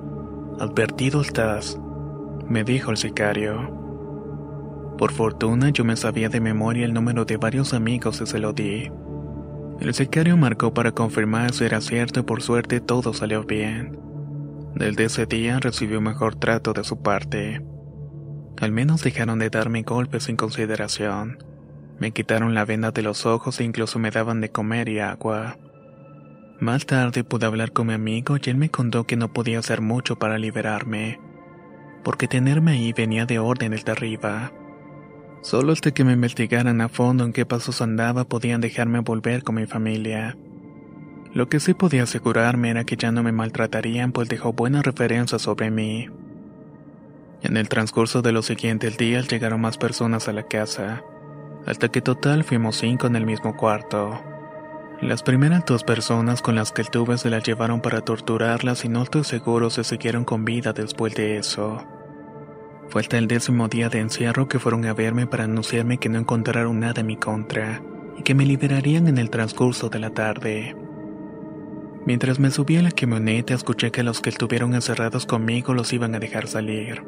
Advertido 0.61 1.19
estás, 1.19 1.77
me 2.47 2.63
dijo 2.63 2.91
el 2.91 2.95
sicario. 2.95 3.80
Por 5.01 5.13
fortuna 5.13 5.71
yo 5.71 5.83
me 5.83 5.97
sabía 5.97 6.29
de 6.29 6.39
memoria 6.39 6.85
el 6.85 6.93
número 6.93 7.25
de 7.25 7.37
varios 7.37 7.73
amigos 7.73 8.21
y 8.21 8.27
se 8.27 8.37
lo 8.37 8.53
di. 8.53 8.91
El 9.79 9.95
sicario 9.95 10.37
marcó 10.37 10.75
para 10.75 10.91
confirmar 10.91 11.55
si 11.55 11.63
era 11.63 11.81
cierto 11.81 12.19
y 12.19 12.23
por 12.23 12.43
suerte 12.43 12.81
todo 12.81 13.11
salió 13.11 13.43
bien. 13.43 13.97
Desde 14.75 15.05
ese 15.05 15.25
día 15.25 15.59
recibió 15.59 16.01
mejor 16.01 16.35
trato 16.35 16.73
de 16.73 16.83
su 16.83 17.01
parte. 17.01 17.65
Al 18.59 18.71
menos 18.71 19.01
dejaron 19.01 19.39
de 19.39 19.49
darme 19.49 19.81
golpes 19.81 20.25
sin 20.25 20.35
consideración. 20.35 21.43
Me 21.97 22.11
quitaron 22.11 22.53
la 22.53 22.65
venda 22.65 22.91
de 22.91 23.01
los 23.01 23.25
ojos 23.25 23.59
e 23.59 23.63
incluso 23.63 23.97
me 23.97 24.11
daban 24.11 24.39
de 24.39 24.51
comer 24.51 24.87
y 24.87 24.99
agua. 24.99 25.57
Más 26.59 26.85
tarde 26.85 27.23
pude 27.23 27.47
hablar 27.47 27.71
con 27.71 27.87
mi 27.87 27.93
amigo 27.93 28.37
y 28.37 28.47
él 28.51 28.57
me 28.57 28.69
contó 28.69 29.07
que 29.07 29.17
no 29.17 29.33
podía 29.33 29.57
hacer 29.57 29.81
mucho 29.81 30.19
para 30.19 30.37
liberarme, 30.37 31.19
porque 32.03 32.27
tenerme 32.27 32.73
ahí 32.73 32.93
venía 32.93 33.25
de 33.25 33.39
órdenes 33.39 33.83
de 33.83 33.93
arriba. 33.93 34.51
Solo 35.41 35.73
hasta 35.73 35.91
que 35.91 36.03
me 36.03 36.13
investigaran 36.13 36.81
a 36.81 36.89
fondo 36.89 37.25
en 37.25 37.33
qué 37.33 37.45
pasos 37.45 37.81
andaba 37.81 38.25
podían 38.25 38.61
dejarme 38.61 38.99
volver 38.99 39.43
con 39.43 39.55
mi 39.55 39.65
familia. 39.65 40.37
Lo 41.33 41.49
que 41.49 41.59
sí 41.59 41.73
podía 41.73 42.03
asegurarme 42.03 42.69
era 42.69 42.83
que 42.83 42.97
ya 42.97 43.11
no 43.11 43.23
me 43.23 43.31
maltratarían 43.31 44.11
pues 44.11 44.29
dejó 44.29 44.53
buenas 44.53 44.83
referencias 44.83 45.41
sobre 45.41 45.71
mí. 45.71 46.09
En 47.41 47.57
el 47.57 47.69
transcurso 47.69 48.21
de 48.21 48.31
los 48.31 48.45
siguientes 48.45 48.97
días 48.97 49.27
llegaron 49.27 49.61
más 49.61 49.77
personas 49.77 50.27
a 50.27 50.33
la 50.33 50.43
casa, 50.43 51.03
hasta 51.65 51.87
que 51.87 52.01
total 52.01 52.43
fuimos 52.43 52.75
cinco 52.75 53.07
en 53.07 53.15
el 53.15 53.25
mismo 53.25 53.57
cuarto. 53.57 54.21
Las 55.01 55.23
primeras 55.23 55.65
dos 55.65 55.83
personas 55.83 56.43
con 56.43 56.53
las 56.53 56.71
que 56.71 56.83
tuve 56.83 57.17
se 57.17 57.31
las 57.31 57.43
llevaron 57.43 57.81
para 57.81 58.01
torturarlas 58.01 58.85
y 58.85 58.89
no 58.89 59.01
estoy 59.01 59.23
seguro 59.23 59.71
si 59.71 59.83
siguieron 59.83 60.25
con 60.25 60.45
vida 60.45 60.73
después 60.73 61.15
de 61.15 61.37
eso. 61.37 61.83
Fue 62.91 62.99
hasta 62.99 63.17
el 63.17 63.29
décimo 63.29 63.69
día 63.69 63.87
de 63.87 63.99
encierro 63.99 64.49
que 64.49 64.59
fueron 64.59 64.85
a 64.85 64.93
verme 64.93 65.25
para 65.25 65.45
anunciarme 65.45 65.97
que 65.97 66.09
no 66.09 66.19
encontraron 66.19 66.81
nada 66.81 66.99
en 66.99 67.07
mi 67.07 67.15
contra 67.15 67.81
y 68.19 68.23
que 68.23 68.35
me 68.35 68.45
liberarían 68.45 69.07
en 69.07 69.17
el 69.17 69.29
transcurso 69.29 69.87
de 69.87 69.99
la 69.99 70.09
tarde. 70.09 70.75
Mientras 72.05 72.37
me 72.37 72.51
subía 72.51 72.81
a 72.81 72.83
la 72.83 72.91
camioneta 72.91 73.53
escuché 73.53 73.91
que 73.91 74.03
los 74.03 74.19
que 74.19 74.29
estuvieron 74.29 74.73
encerrados 74.73 75.25
conmigo 75.25 75.73
los 75.73 75.93
iban 75.93 76.15
a 76.15 76.19
dejar 76.19 76.47
salir, 76.47 77.01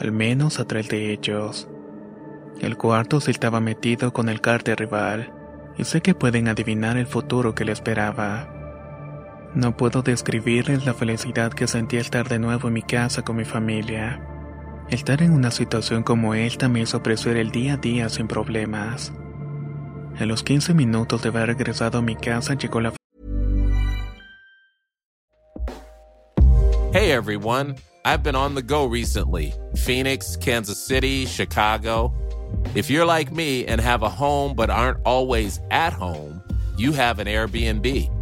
al 0.00 0.12
menos 0.12 0.58
a 0.58 0.64
tres 0.64 0.88
de 0.88 1.12
ellos. 1.12 1.68
El 2.62 2.78
cuarto 2.78 3.20
se 3.20 3.32
estaba 3.32 3.60
metido 3.60 4.14
con 4.14 4.30
el 4.30 4.40
cártel 4.40 4.78
rival, 4.78 5.30
y 5.76 5.84
sé 5.84 6.00
que 6.00 6.14
pueden 6.14 6.48
adivinar 6.48 6.96
el 6.96 7.06
futuro 7.06 7.54
que 7.54 7.66
le 7.66 7.72
esperaba. 7.72 8.48
No 9.54 9.76
puedo 9.76 10.00
describirles 10.00 10.86
la 10.86 10.94
felicidad 10.94 11.52
que 11.52 11.66
sentí 11.66 11.98
estar 11.98 12.30
de 12.30 12.38
nuevo 12.38 12.68
en 12.68 12.74
mi 12.74 12.82
casa 12.82 13.20
con 13.20 13.36
mi 13.36 13.44
familia. 13.44 14.31
Estar 14.90 15.22
en 15.22 15.32
una 15.32 15.50
situación 15.50 16.02
como 16.02 16.34
esta 16.34 16.68
me 16.68 16.80
hizo 16.80 16.98
apreciar 16.98 17.36
el 17.36 17.50
día 17.50 17.74
a 17.74 17.76
día 17.76 18.08
sin 18.08 18.28
problemas. 18.28 19.12
A 20.18 20.26
los 20.26 20.42
15 20.42 20.74
minutos 20.74 21.22
de 21.22 21.30
haber 21.30 21.46
regresado 21.46 21.98
a 21.98 22.02
mi 22.02 22.16
casa 22.16 22.54
llegó 22.54 22.80
la 22.80 22.92
Hey 26.92 27.10
everyone, 27.10 27.76
I've 28.04 28.22
been 28.22 28.36
on 28.36 28.54
the 28.54 28.62
go 28.62 28.86
recently. 28.86 29.54
Phoenix, 29.76 30.36
Kansas 30.36 30.78
City, 30.78 31.24
Chicago. 31.24 32.12
If 32.74 32.90
you're 32.90 33.06
like 33.06 33.32
me 33.32 33.64
and 33.66 33.80
have 33.80 34.02
a 34.02 34.10
home 34.10 34.54
but 34.54 34.68
aren't 34.68 34.98
always 35.06 35.58
at 35.70 35.94
home, 35.94 36.42
you 36.76 36.92
have 36.92 37.18
an 37.18 37.26
Airbnb. 37.26 38.21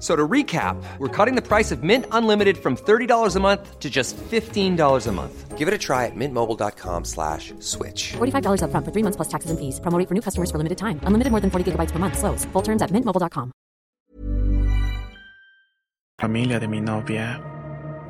So 0.00 0.14
to 0.14 0.28
recap, 0.28 0.76
we're 0.98 1.08
cutting 1.08 1.34
the 1.34 1.40
price 1.40 1.72
of 1.72 1.82
Mint 1.82 2.04
Unlimited 2.12 2.58
from 2.58 2.76
$30 2.76 3.36
a 3.36 3.40
month 3.40 3.80
to 3.80 3.88
just 3.88 4.18
$15 4.18 5.06
a 5.06 5.12
month. 5.12 5.56
Give 5.56 5.66
it 5.66 5.72
a 5.72 5.78
try 5.78 6.04
at 6.04 6.14
mintmobile.com 6.14 7.06
slash 7.06 7.54
switch. 7.60 8.12
$45 8.12 8.64
up 8.64 8.70
front 8.70 8.84
for 8.84 8.92
three 8.92 9.02
months 9.02 9.16
plus 9.16 9.28
taxes 9.28 9.50
and 9.50 9.58
fees. 9.58 9.80
Promo 9.80 10.06
for 10.06 10.14
new 10.14 10.20
customers 10.20 10.50
for 10.50 10.58
limited 10.58 10.76
time. 10.76 11.00
Unlimited 11.04 11.30
more 11.30 11.40
than 11.40 11.50
40 11.50 11.72
gigabytes 11.72 11.90
per 11.90 11.98
month. 11.98 12.18
Slows. 12.18 12.44
Full 12.52 12.62
terms 12.62 12.82
at 12.82 12.90
mintmobile.com. 12.90 13.52
familia 16.24 16.58
de 16.58 16.68
mi 16.68 16.80
novia. 16.80 17.38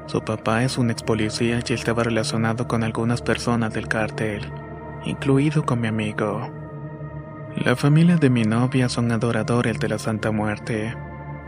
Su 0.07 0.21
papá 0.21 0.63
es 0.63 0.79
un 0.79 0.91
ex 0.91 1.03
policía 1.03 1.61
y 1.67 1.73
estaba 1.73 2.05
relacionado 2.05 2.69
con 2.69 2.85
algunas 2.85 3.23
personas 3.23 3.75
del 3.75 3.89
cártel, 3.89 4.41
incluido 5.05 5.65
con 5.65 5.81
mi 5.81 5.89
amigo. 5.89 6.49
La 7.57 7.75
familia 7.75 8.17
de 8.17 8.31
mi 8.31 8.45
novia 8.45 8.89
son 8.89 9.11
adoradores 9.11 9.81
de 9.81 9.89
la 9.89 9.99
Santa 9.99 10.31
Muerte. 10.31 10.95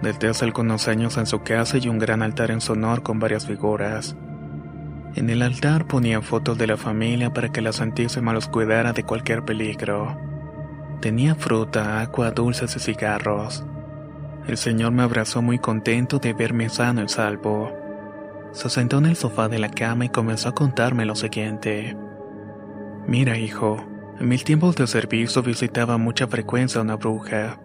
Desde 0.03 0.29
hace 0.29 0.45
algunos 0.45 0.89
años 0.89 1.17
en 1.17 1.27
su 1.27 1.43
casa 1.43 1.77
hay 1.77 1.89
un 1.89 1.99
gran 1.99 2.23
altar 2.23 2.51
en 2.51 2.61
su 2.61 2.73
honor 2.73 3.03
con 3.03 3.19
varias 3.19 3.47
figuras. 3.47 4.17
En 5.15 5.31
el 5.31 5.41
altar 5.41 5.87
ponían 5.87 6.23
fotos 6.23 6.59
de 6.59 6.67
la 6.67 6.77
familia 6.77 7.33
para 7.33 7.51
que 7.51 7.63
la 7.63 7.73
Santísima 7.73 8.35
los 8.35 8.49
cuidara 8.49 8.93
de 8.93 9.05
cualquier 9.05 9.45
peligro. 9.45 10.21
Tenía 11.01 11.35
fruta, 11.35 12.01
agua, 12.01 12.31
dulces 12.31 12.77
y 12.77 12.81
cigarros. 12.81 13.65
El 14.47 14.59
Señor 14.59 14.93
me 14.93 15.03
abrazó 15.03 15.41
muy 15.41 15.59
contento 15.59 16.19
de 16.19 16.35
verme 16.35 16.69
sano 16.69 17.03
y 17.03 17.09
salvo. 17.09 17.73
Se 18.53 18.69
sentó 18.69 18.99
en 18.99 19.07
el 19.07 19.17
sofá 19.17 19.49
de 19.49 19.59
la 19.59 19.71
cama 19.71 20.05
y 20.05 20.09
comenzó 20.11 20.51
a 20.51 20.55
contarme 20.55 21.07
lo 21.07 21.15
siguiente. 21.15 21.97
Mira, 23.07 23.39
hijo, 23.39 23.85
en 24.21 24.29
mis 24.29 24.45
tiempos 24.45 24.77
de 24.77 24.87
servicio 24.87 25.43
visitaba 25.43 25.97
mucha 25.97 26.27
frecuencia 26.27 26.81
a 26.81 26.85
una 26.85 26.97
bruja. 26.97 27.59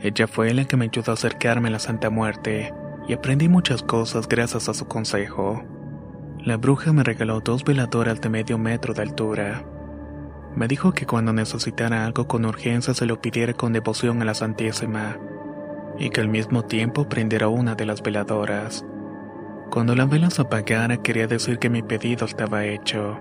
Ella 0.00 0.28
fue 0.28 0.54
la 0.54 0.64
que 0.64 0.76
me 0.76 0.84
ayudó 0.84 1.10
a 1.10 1.14
acercarme 1.14 1.68
a 1.68 1.72
la 1.72 1.78
Santa 1.80 2.08
Muerte, 2.08 2.72
y 3.08 3.14
aprendí 3.14 3.48
muchas 3.48 3.82
cosas 3.82 4.28
gracias 4.28 4.68
a 4.68 4.74
su 4.74 4.86
consejo. 4.86 5.64
La 6.44 6.56
bruja 6.56 6.92
me 6.92 7.02
regaló 7.02 7.40
dos 7.40 7.64
veladoras 7.64 8.20
de 8.20 8.28
medio 8.28 8.58
metro 8.58 8.94
de 8.94 9.02
altura. 9.02 9.64
Me 10.54 10.68
dijo 10.68 10.92
que 10.92 11.04
cuando 11.04 11.32
necesitara 11.32 12.04
algo 12.06 12.28
con 12.28 12.44
urgencia 12.44 12.94
se 12.94 13.06
lo 13.06 13.20
pidiera 13.20 13.54
con 13.54 13.72
devoción 13.72 14.22
a 14.22 14.24
la 14.24 14.34
Santísima, 14.34 15.18
y 15.98 16.10
que 16.10 16.20
al 16.20 16.28
mismo 16.28 16.64
tiempo 16.64 17.08
prendiera 17.08 17.48
una 17.48 17.74
de 17.74 17.86
las 17.86 18.02
veladoras. 18.02 18.84
Cuando 19.70 19.96
la 19.96 20.06
vela 20.06 20.30
se 20.30 20.42
apagara 20.42 20.98
quería 20.98 21.26
decir 21.26 21.58
que 21.58 21.70
mi 21.70 21.82
pedido 21.82 22.24
estaba 22.24 22.64
hecho. 22.64 23.18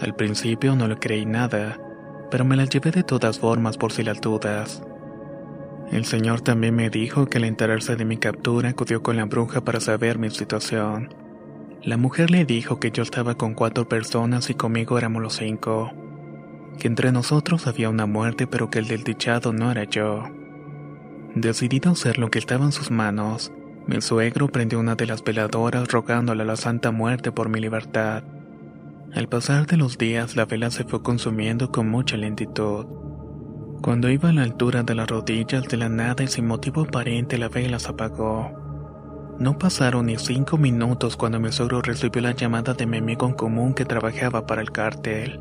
Al 0.00 0.14
principio 0.14 0.76
no 0.76 0.88
le 0.88 0.96
creí 0.96 1.24
nada, 1.24 1.80
pero 2.30 2.44
me 2.44 2.56
la 2.56 2.66
llevé 2.66 2.90
de 2.90 3.02
todas 3.02 3.38
formas 3.38 3.78
por 3.78 3.92
si 3.92 4.02
las 4.02 4.20
dudas. 4.20 4.82
El 5.90 6.04
señor 6.04 6.40
también 6.40 6.74
me 6.74 6.90
dijo 6.90 7.26
que 7.26 7.38
al 7.38 7.44
enterarse 7.44 7.96
de 7.96 8.04
mi 8.04 8.16
captura 8.16 8.70
acudió 8.70 9.02
con 9.02 9.16
la 9.16 9.24
bruja 9.24 9.62
para 9.62 9.80
saber 9.80 10.18
mi 10.18 10.30
situación. 10.30 11.14
La 11.82 11.96
mujer 11.96 12.30
le 12.30 12.44
dijo 12.44 12.80
que 12.80 12.90
yo 12.90 13.04
estaba 13.04 13.36
con 13.36 13.54
cuatro 13.54 13.88
personas 13.88 14.50
y 14.50 14.54
conmigo 14.54 14.98
éramos 14.98 15.22
los 15.22 15.36
cinco. 15.36 15.92
Que 16.78 16.88
entre 16.88 17.12
nosotros 17.12 17.68
había 17.68 17.88
una 17.88 18.06
muerte 18.06 18.48
pero 18.48 18.68
que 18.68 18.80
el 18.80 18.88
del 18.88 19.04
dichado 19.04 19.52
no 19.52 19.70
era 19.70 19.84
yo. 19.84 20.24
Decidido 21.36 21.90
a 21.90 21.92
hacer 21.92 22.18
lo 22.18 22.30
que 22.30 22.40
estaba 22.40 22.64
en 22.64 22.72
sus 22.72 22.90
manos, 22.90 23.52
mi 23.86 24.00
suegro 24.00 24.48
prendió 24.48 24.80
una 24.80 24.96
de 24.96 25.06
las 25.06 25.22
veladoras 25.22 25.86
rogándole 25.88 26.42
a 26.42 26.46
la 26.46 26.56
Santa 26.56 26.90
Muerte 26.90 27.30
por 27.30 27.48
mi 27.48 27.60
libertad. 27.60 28.24
Al 29.14 29.28
pasar 29.28 29.66
de 29.66 29.76
los 29.76 29.96
días 29.96 30.34
la 30.34 30.46
vela 30.46 30.72
se 30.72 30.82
fue 30.82 31.02
consumiendo 31.02 31.70
con 31.70 31.88
mucha 31.88 32.16
lentitud. 32.16 33.05
Cuando 33.80 34.08
iba 34.08 34.30
a 34.30 34.32
la 34.32 34.42
altura 34.42 34.82
de 34.82 34.94
las 34.94 35.08
rodillas 35.08 35.64
de 35.68 35.76
la 35.76 35.88
nada 35.88 36.24
y 36.24 36.28
sin 36.28 36.46
motivo 36.46 36.82
aparente 36.82 37.38
la 37.38 37.48
vela 37.48 37.78
se 37.78 37.90
apagó. 37.90 38.50
No 39.38 39.58
pasaron 39.58 40.06
ni 40.06 40.16
cinco 40.16 40.56
minutos 40.56 41.16
cuando 41.16 41.38
mi 41.38 41.52
suegro 41.52 41.82
recibió 41.82 42.22
la 42.22 42.32
llamada 42.32 42.74
de 42.74 42.86
mi 42.86 42.98
amigo 42.98 43.26
en 43.26 43.34
común 43.34 43.74
que 43.74 43.84
trabajaba 43.84 44.46
para 44.46 44.62
el 44.62 44.72
cártel. 44.72 45.40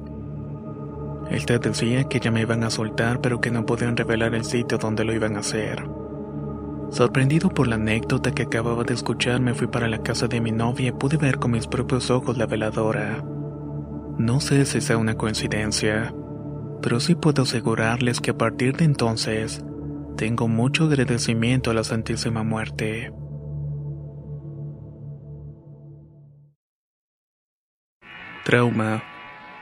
Él 1.29 1.45
te 1.45 1.57
decía 1.57 2.03
que 2.03 2.19
ya 2.19 2.29
me 2.29 2.41
iban 2.41 2.63
a 2.63 2.69
soltar 2.69 3.21
pero 3.21 3.41
que 3.41 3.51
no 3.51 3.65
podían 3.65 3.97
revelar 3.97 4.35
el 4.35 4.43
sitio 4.43 4.77
donde 4.77 5.05
lo 5.05 5.13
iban 5.13 5.37
a 5.37 5.39
hacer. 5.39 5.87
Sorprendido 6.91 7.49
por 7.49 7.67
la 7.67 7.75
anécdota 7.75 8.31
que 8.31 8.43
acababa 8.43 8.83
de 8.83 8.93
escuchar 8.93 9.39
me 9.41 9.53
fui 9.53 9.67
para 9.67 9.87
la 9.87 10.03
casa 10.03 10.27
de 10.27 10.39
mi 10.39 10.51
novia 10.51 10.89
y 10.89 10.91
pude 10.91 11.17
ver 11.17 11.39
con 11.39 11.51
mis 11.51 11.67
propios 11.67 12.11
ojos 12.11 12.37
la 12.37 12.45
veladora. 12.45 13.23
No 14.17 14.39
sé 14.39 14.65
si 14.65 14.81
sea 14.81 14.97
una 14.97 15.15
coincidencia, 15.15 16.13
pero 16.81 16.99
sí 16.99 17.15
puedo 17.15 17.43
asegurarles 17.43 18.21
que 18.21 18.31
a 18.31 18.37
partir 18.37 18.75
de 18.75 18.85
entonces 18.85 19.63
tengo 20.17 20.47
mucho 20.47 20.85
agradecimiento 20.85 21.71
a 21.71 21.73
la 21.73 21.83
Santísima 21.83 22.43
Muerte. 22.43 23.11
Trauma. 28.45 29.03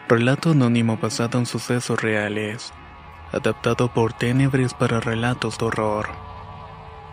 Relato 0.10 0.52
anónimo 0.52 0.98
basado 0.98 1.40
en 1.40 1.46
sucesos 1.46 2.02
reales. 2.02 2.74
Adaptado 3.32 3.94
por 3.94 4.14
Tenebris 4.14 4.74
para 4.74 5.00
relatos 5.00 5.58
de 5.58 5.66
horror. 5.66 6.08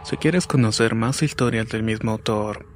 Si 0.03 0.17
quieres 0.17 0.47
conocer 0.47 0.95
más 0.95 1.23
historias 1.23 1.69
del 1.69 1.83
mismo 1.83 2.11
autor, 2.11 2.67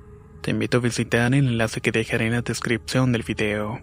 te 0.43 0.53
invito 0.53 0.77
a 0.77 0.81
visitar 0.81 1.35
el 1.35 1.49
enlace 1.49 1.81
que 1.81 1.91
dejaré 1.91 2.27
en 2.27 2.35
la 2.35 2.43
descripción 2.43 3.13
del 3.13 3.23
video. 3.23 3.81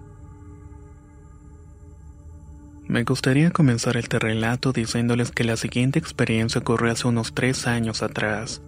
Me 2.92 3.06
gustaría 3.06 3.52
comenzar 3.52 3.96
este 3.96 4.20
relato 4.20 4.74
diciéndoles 4.74 5.32
que 5.32 5.46
la 5.46 5.56
siguiente 5.56 5.98
experiencia 5.98 6.60
ocurrió 6.60 6.92
hace 6.92 7.08
unos 7.08 7.34
tres 7.34 7.66
años 7.66 8.04
atrás. 8.04 8.62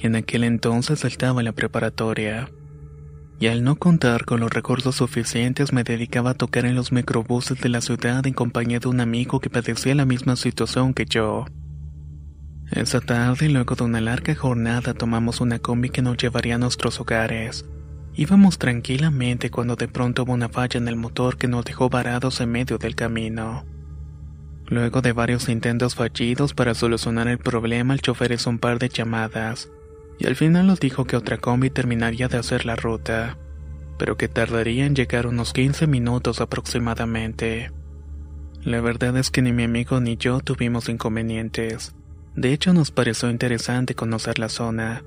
En 0.00 0.16
aquel 0.16 0.42
entonces 0.42 1.04
estaba 1.04 1.42
en 1.42 1.44
la 1.44 1.52
preparatoria, 1.52 2.48
y 3.38 3.48
al 3.48 3.62
no 3.62 3.76
contar 3.76 4.24
con 4.24 4.40
los 4.40 4.50
recursos 4.50 4.96
suficientes 4.96 5.74
me 5.74 5.84
dedicaba 5.84 6.30
a 6.30 6.34
tocar 6.34 6.64
en 6.64 6.74
los 6.74 6.92
microbuses 6.92 7.60
de 7.60 7.68
la 7.68 7.82
ciudad 7.82 8.26
en 8.26 8.32
compañía 8.32 8.78
de 8.78 8.88
un 8.88 9.00
amigo 9.00 9.38
que 9.38 9.50
padecía 9.50 9.94
la 9.94 10.06
misma 10.06 10.36
situación 10.36 10.94
que 10.94 11.04
yo. 11.04 11.44
Esa 12.70 13.02
tarde, 13.02 13.50
luego 13.50 13.74
de 13.74 13.84
una 13.84 14.00
larga 14.00 14.34
jornada, 14.34 14.94
tomamos 14.94 15.42
una 15.42 15.58
combi 15.58 15.90
que 15.90 16.00
nos 16.00 16.16
llevaría 16.16 16.54
a 16.54 16.58
nuestros 16.58 16.98
hogares. 17.00 17.66
Íbamos 18.18 18.58
tranquilamente 18.58 19.50
cuando 19.50 19.76
de 19.76 19.88
pronto 19.88 20.22
hubo 20.22 20.32
una 20.32 20.48
falla 20.48 20.78
en 20.78 20.88
el 20.88 20.96
motor 20.96 21.36
que 21.36 21.48
nos 21.48 21.66
dejó 21.66 21.90
varados 21.90 22.40
en 22.40 22.50
medio 22.50 22.78
del 22.78 22.94
camino. 22.94 23.66
Luego 24.68 25.02
de 25.02 25.12
varios 25.12 25.50
intentos 25.50 25.94
fallidos 25.94 26.54
para 26.54 26.74
solucionar 26.74 27.28
el 27.28 27.36
problema, 27.36 27.92
el 27.92 28.00
chofer 28.00 28.32
hizo 28.32 28.48
un 28.48 28.58
par 28.58 28.78
de 28.78 28.88
llamadas 28.88 29.68
y 30.18 30.26
al 30.26 30.34
final 30.34 30.66
nos 30.66 30.80
dijo 30.80 31.04
que 31.04 31.16
otra 31.16 31.36
combi 31.36 31.68
terminaría 31.68 32.28
de 32.28 32.38
hacer 32.38 32.64
la 32.64 32.74
ruta, 32.74 33.36
pero 33.98 34.16
que 34.16 34.28
tardaría 34.28 34.86
en 34.86 34.94
llegar 34.96 35.26
unos 35.26 35.52
15 35.52 35.86
minutos 35.86 36.40
aproximadamente. 36.40 37.70
La 38.62 38.80
verdad 38.80 39.14
es 39.18 39.30
que 39.30 39.42
ni 39.42 39.52
mi 39.52 39.64
amigo 39.64 40.00
ni 40.00 40.16
yo 40.16 40.40
tuvimos 40.40 40.88
inconvenientes. 40.88 41.94
De 42.34 42.54
hecho, 42.54 42.72
nos 42.72 42.90
pareció 42.90 43.28
interesante 43.28 43.94
conocer 43.94 44.38
la 44.38 44.48
zona 44.48 45.04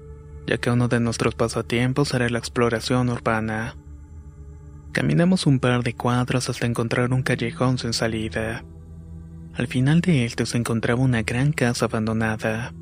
ya 0.47 0.57
que 0.57 0.71
uno 0.71 0.87
de 0.87 0.99
nuestros 0.99 1.35
pasatiempos 1.35 2.13
era 2.13 2.29
la 2.29 2.39
exploración 2.39 3.09
urbana. 3.09 3.75
Caminamos 4.91 5.45
un 5.45 5.59
par 5.59 5.83
de 5.83 5.93
cuadras 5.93 6.49
hasta 6.49 6.65
encontrar 6.65 7.13
un 7.13 7.21
callejón 7.21 7.77
sin 7.77 7.93
salida. 7.93 8.63
Al 9.53 9.67
final 9.67 10.01
de 10.01 10.25
él 10.25 10.33
se 10.45 10.57
encontraba 10.57 11.01
una 11.01 11.21
gran 11.21 11.51
casa 11.51 11.85
abandonada. 11.85 12.73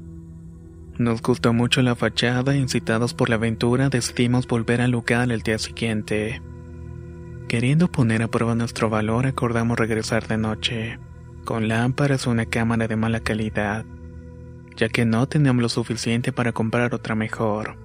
Nos 0.97 1.21
gustó 1.21 1.53
mucho 1.53 1.81
la 1.81 1.95
fachada 1.95 2.55
e 2.55 2.59
incitados 2.59 3.13
por 3.13 3.29
la 3.29 3.35
aventura 3.35 3.89
decidimos 3.89 4.47
volver 4.47 4.81
al 4.81 4.91
lugar 4.91 5.31
el 5.31 5.41
día 5.41 5.57
siguiente. 5.59 6.41
Queriendo 7.47 7.91
poner 7.91 8.23
a 8.23 8.27
prueba 8.27 8.55
nuestro 8.55 8.89
valor 8.89 9.25
acordamos 9.25 9.77
regresar 9.77 10.27
de 10.27 10.37
noche, 10.37 10.99
con 11.45 11.67
lámparas 11.67 12.27
o 12.27 12.31
una 12.31 12.45
cámara 12.45 12.87
de 12.87 12.95
mala 12.95 13.19
calidad 13.19 13.85
ya 14.77 14.87
que 14.89 15.05
no 15.05 15.27
teníamos 15.27 15.61
lo 15.61 15.69
suficiente 15.69 16.31
para 16.31 16.53
comprar 16.53 16.93
otra 16.93 17.15
mejor. 17.15 17.77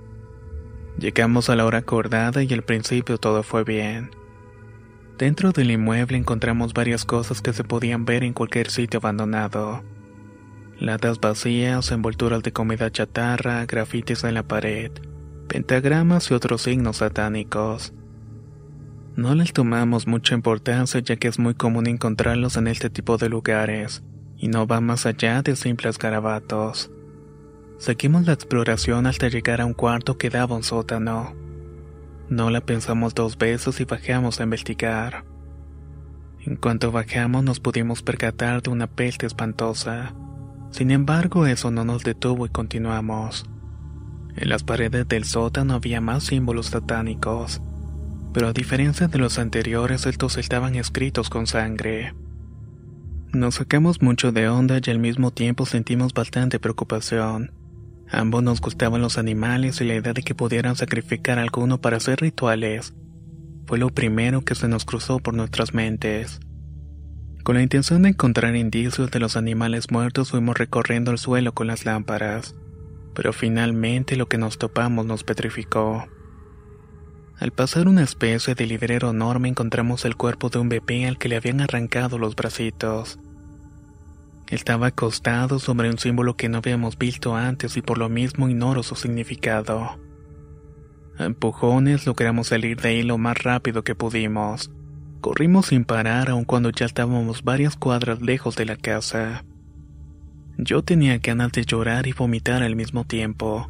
Llegamos 0.99 1.49
a 1.49 1.57
la 1.57 1.65
hora 1.65 1.79
acordada 1.79 2.43
y 2.43 2.53
al 2.53 2.63
principio 2.63 3.19
todo 3.19 3.43
fue 3.43 3.65
bien. 3.65 4.11
Dentro 5.19 5.53
del 5.53 5.71
inmueble 5.71 6.19
encontramos 6.19 6.75
varias 6.75 7.05
cosas 7.05 7.41
que 7.41 7.53
se 7.53 7.65
podían 7.65 8.05
ver 8.05 8.25
en 8.25 8.35
cualquier 8.35 8.71
sitio 8.71 8.99
abandonado. 8.99 9.83
Latas 10.79 11.21
vacías, 11.21 11.91
envolturas 11.93 12.43
de 12.43 12.53
comida 12.53 12.91
chatarra, 12.91 13.65
grafitis 13.67 14.25
en 14.25 14.35
la 14.35 14.43
pared, 14.43 14.91
pentagramas 15.49 16.31
y 16.31 16.35
otros 16.35 16.63
signos 16.63 16.99
satánicos. 16.99 17.95
No 19.15 19.35
les 19.35 19.53
tomamos 19.53 20.07
mucha 20.07 20.35
importancia 20.35 21.01
ya 21.01 21.17
que 21.17 21.29
es 21.29 21.39
muy 21.39 21.55
común 21.55 21.87
encontrarlos 21.87 22.57
en 22.57 22.67
este 22.67 22.91
tipo 22.91 23.19
de 23.19 23.29
lugares, 23.29 24.03
y 24.43 24.49
no 24.49 24.67
va 24.67 24.81
más 24.81 25.07
allá 25.07 25.41
de 25.41 25.55
simples 25.55 25.99
garabatos. 25.99 26.91
Seguimos 27.79 28.27
la 28.27 28.33
exploración 28.33 29.07
hasta 29.07 29.29
llegar 29.29 29.61
a 29.61 29.67
un 29.67 29.73
cuarto 29.73 30.19
que 30.19 30.31
daba 30.31 30.57
un 30.57 30.65
sótano. 30.65 31.33
No 32.29 32.51
la 32.51 32.61
pensamos 32.61 33.15
dos 33.15 33.39
veces 33.39 33.81
y 33.81 33.85
bajamos 33.85 34.41
a 34.41 34.43
investigar. 34.43 35.25
En 36.41 36.57
cuanto 36.57 36.91
bajamos 36.91 37.45
nos 37.45 37.61
pudimos 37.61 38.03
percatar 38.03 38.63
de 38.63 38.71
una 38.71 38.89
peste 38.89 39.27
espantosa. 39.27 40.13
Sin 40.73 40.91
embargo, 40.91 41.47
eso 41.47 41.71
no 41.71 41.85
nos 41.85 42.03
detuvo 42.03 42.45
y 42.45 42.49
continuamos. 42.49 43.49
En 44.35 44.49
las 44.49 44.65
paredes 44.65 45.07
del 45.07 45.23
sótano 45.25 45.75
había 45.75 46.01
más 46.01 46.25
símbolos 46.25 46.67
satánicos, 46.67 47.63
pero 48.33 48.49
a 48.49 48.53
diferencia 48.53 49.07
de 49.07 49.19
los 49.19 49.39
anteriores, 49.39 50.05
estos 50.05 50.37
estaban 50.37 50.75
escritos 50.75 51.31
con 51.31 51.47
sangre. 51.47 52.13
Nos 53.33 53.55
sacamos 53.55 54.03
mucho 54.03 54.31
de 54.31 54.47
onda 54.47 54.79
y 54.85 54.91
al 54.91 54.99
mismo 54.99 55.31
tiempo 55.31 55.65
sentimos 55.65 56.13
bastante 56.13 56.61
preocupación. 56.61 57.51
Ambos 58.11 58.43
nos 58.43 58.61
gustaban 58.61 59.01
los 59.01 59.17
animales 59.17 59.81
y 59.81 59.85
la 59.85 59.95
idea 59.95 60.13
de 60.13 60.23
que 60.23 60.35
pudieran 60.35 60.77
sacrificar 60.77 61.39
alguno 61.39 61.81
para 61.81 61.97
hacer 61.97 62.21
rituales 62.21 62.93
fue 63.67 63.79
lo 63.79 63.89
primero 63.89 64.43
que 64.43 64.55
se 64.55 64.69
nos 64.69 64.85
cruzó 64.85 65.19
por 65.19 65.33
nuestras 65.33 65.73
mentes. 65.73 66.41
Con 67.43 67.57
la 67.57 67.63
intención 67.63 68.03
de 68.03 68.11
encontrar 68.11 68.55
indicios 68.55 69.11
de 69.11 69.19
los 69.19 69.35
animales 69.39 69.91
muertos 69.91 70.31
fuimos 70.31 70.59
recorriendo 70.59 71.11
el 71.11 71.17
suelo 71.17 71.55
con 71.55 71.69
las 71.69 71.87
lámparas, 71.87 72.55
pero 73.15 73.33
finalmente 73.33 74.17
lo 74.17 74.29
que 74.29 74.37
nos 74.37 74.59
topamos 74.59 75.07
nos 75.07 75.25
petrificó. 75.25 76.07
Al 77.43 77.51
pasar 77.51 77.89
una 77.89 78.05
especie 78.05 78.55
de 78.55 78.67
librero 78.67 79.11
enorme 79.11 79.49
encontramos 79.49 80.05
el 80.05 80.15
cuerpo 80.15 80.49
de 80.49 80.61
un 80.61 80.69
bebé 80.69 81.09
al 81.09 81.19
que 81.19 81.29
le 81.29 81.35
habían 81.35 81.61
arrancado 81.61 82.17
los 82.17 82.37
bracitos. 82.37 83.19
Estaba 84.47 84.87
acostado 84.87 85.59
sobre 85.59 85.91
un 85.91 85.99
símbolo 85.99 86.37
que 86.37 86.49
no 86.49 86.59
habíamos 86.59 86.97
visto 86.97 87.35
antes 87.35 87.77
y 87.77 87.83
por 87.83 87.99
lo 87.99 88.09
mismo 88.09 88.49
ignoro 88.49 88.85
su 88.85 88.95
significado. 88.95 89.99
A 91.19 91.25
empujones 91.25 92.07
logramos 92.07 92.47
salir 92.47 92.81
de 92.81 92.91
ahí 92.91 93.03
lo 93.03 93.19
más 93.19 93.43
rápido 93.43 93.83
que 93.83 93.97
pudimos. 93.97 94.71
Corrimos 95.21 95.67
sin 95.67 95.85
parar 95.85 96.31
aun 96.31 96.45
cuando 96.45 96.71
ya 96.71 96.87
estábamos 96.87 97.43
varias 97.43 97.75
cuadras 97.75 98.23
lejos 98.23 98.55
de 98.55 98.67
la 98.67 98.77
casa. 98.77 99.45
Yo 100.59 100.85
tenía 100.85 101.19
ganas 101.19 101.51
de 101.51 101.65
llorar 101.65 102.07
y 102.07 102.13
vomitar 102.13 102.63
al 102.63 102.77
mismo 102.77 103.03
tiempo 103.05 103.69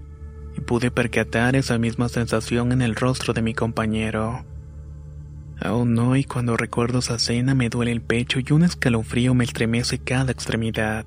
y 0.56 0.60
pude 0.60 0.90
percatar 0.90 1.56
esa 1.56 1.78
misma 1.78 2.08
sensación 2.08 2.72
en 2.72 2.82
el 2.82 2.94
rostro 2.94 3.32
de 3.32 3.42
mi 3.42 3.54
compañero. 3.54 4.44
Aún 5.60 5.98
hoy 5.98 6.24
cuando 6.24 6.56
recuerdo 6.56 6.98
esa 6.98 7.14
escena 7.14 7.54
me 7.54 7.68
duele 7.68 7.92
el 7.92 8.02
pecho 8.02 8.40
y 8.40 8.52
un 8.52 8.64
escalofrío 8.64 9.34
me 9.34 9.44
estremece 9.44 9.98
cada 9.98 10.32
extremidad. 10.32 11.06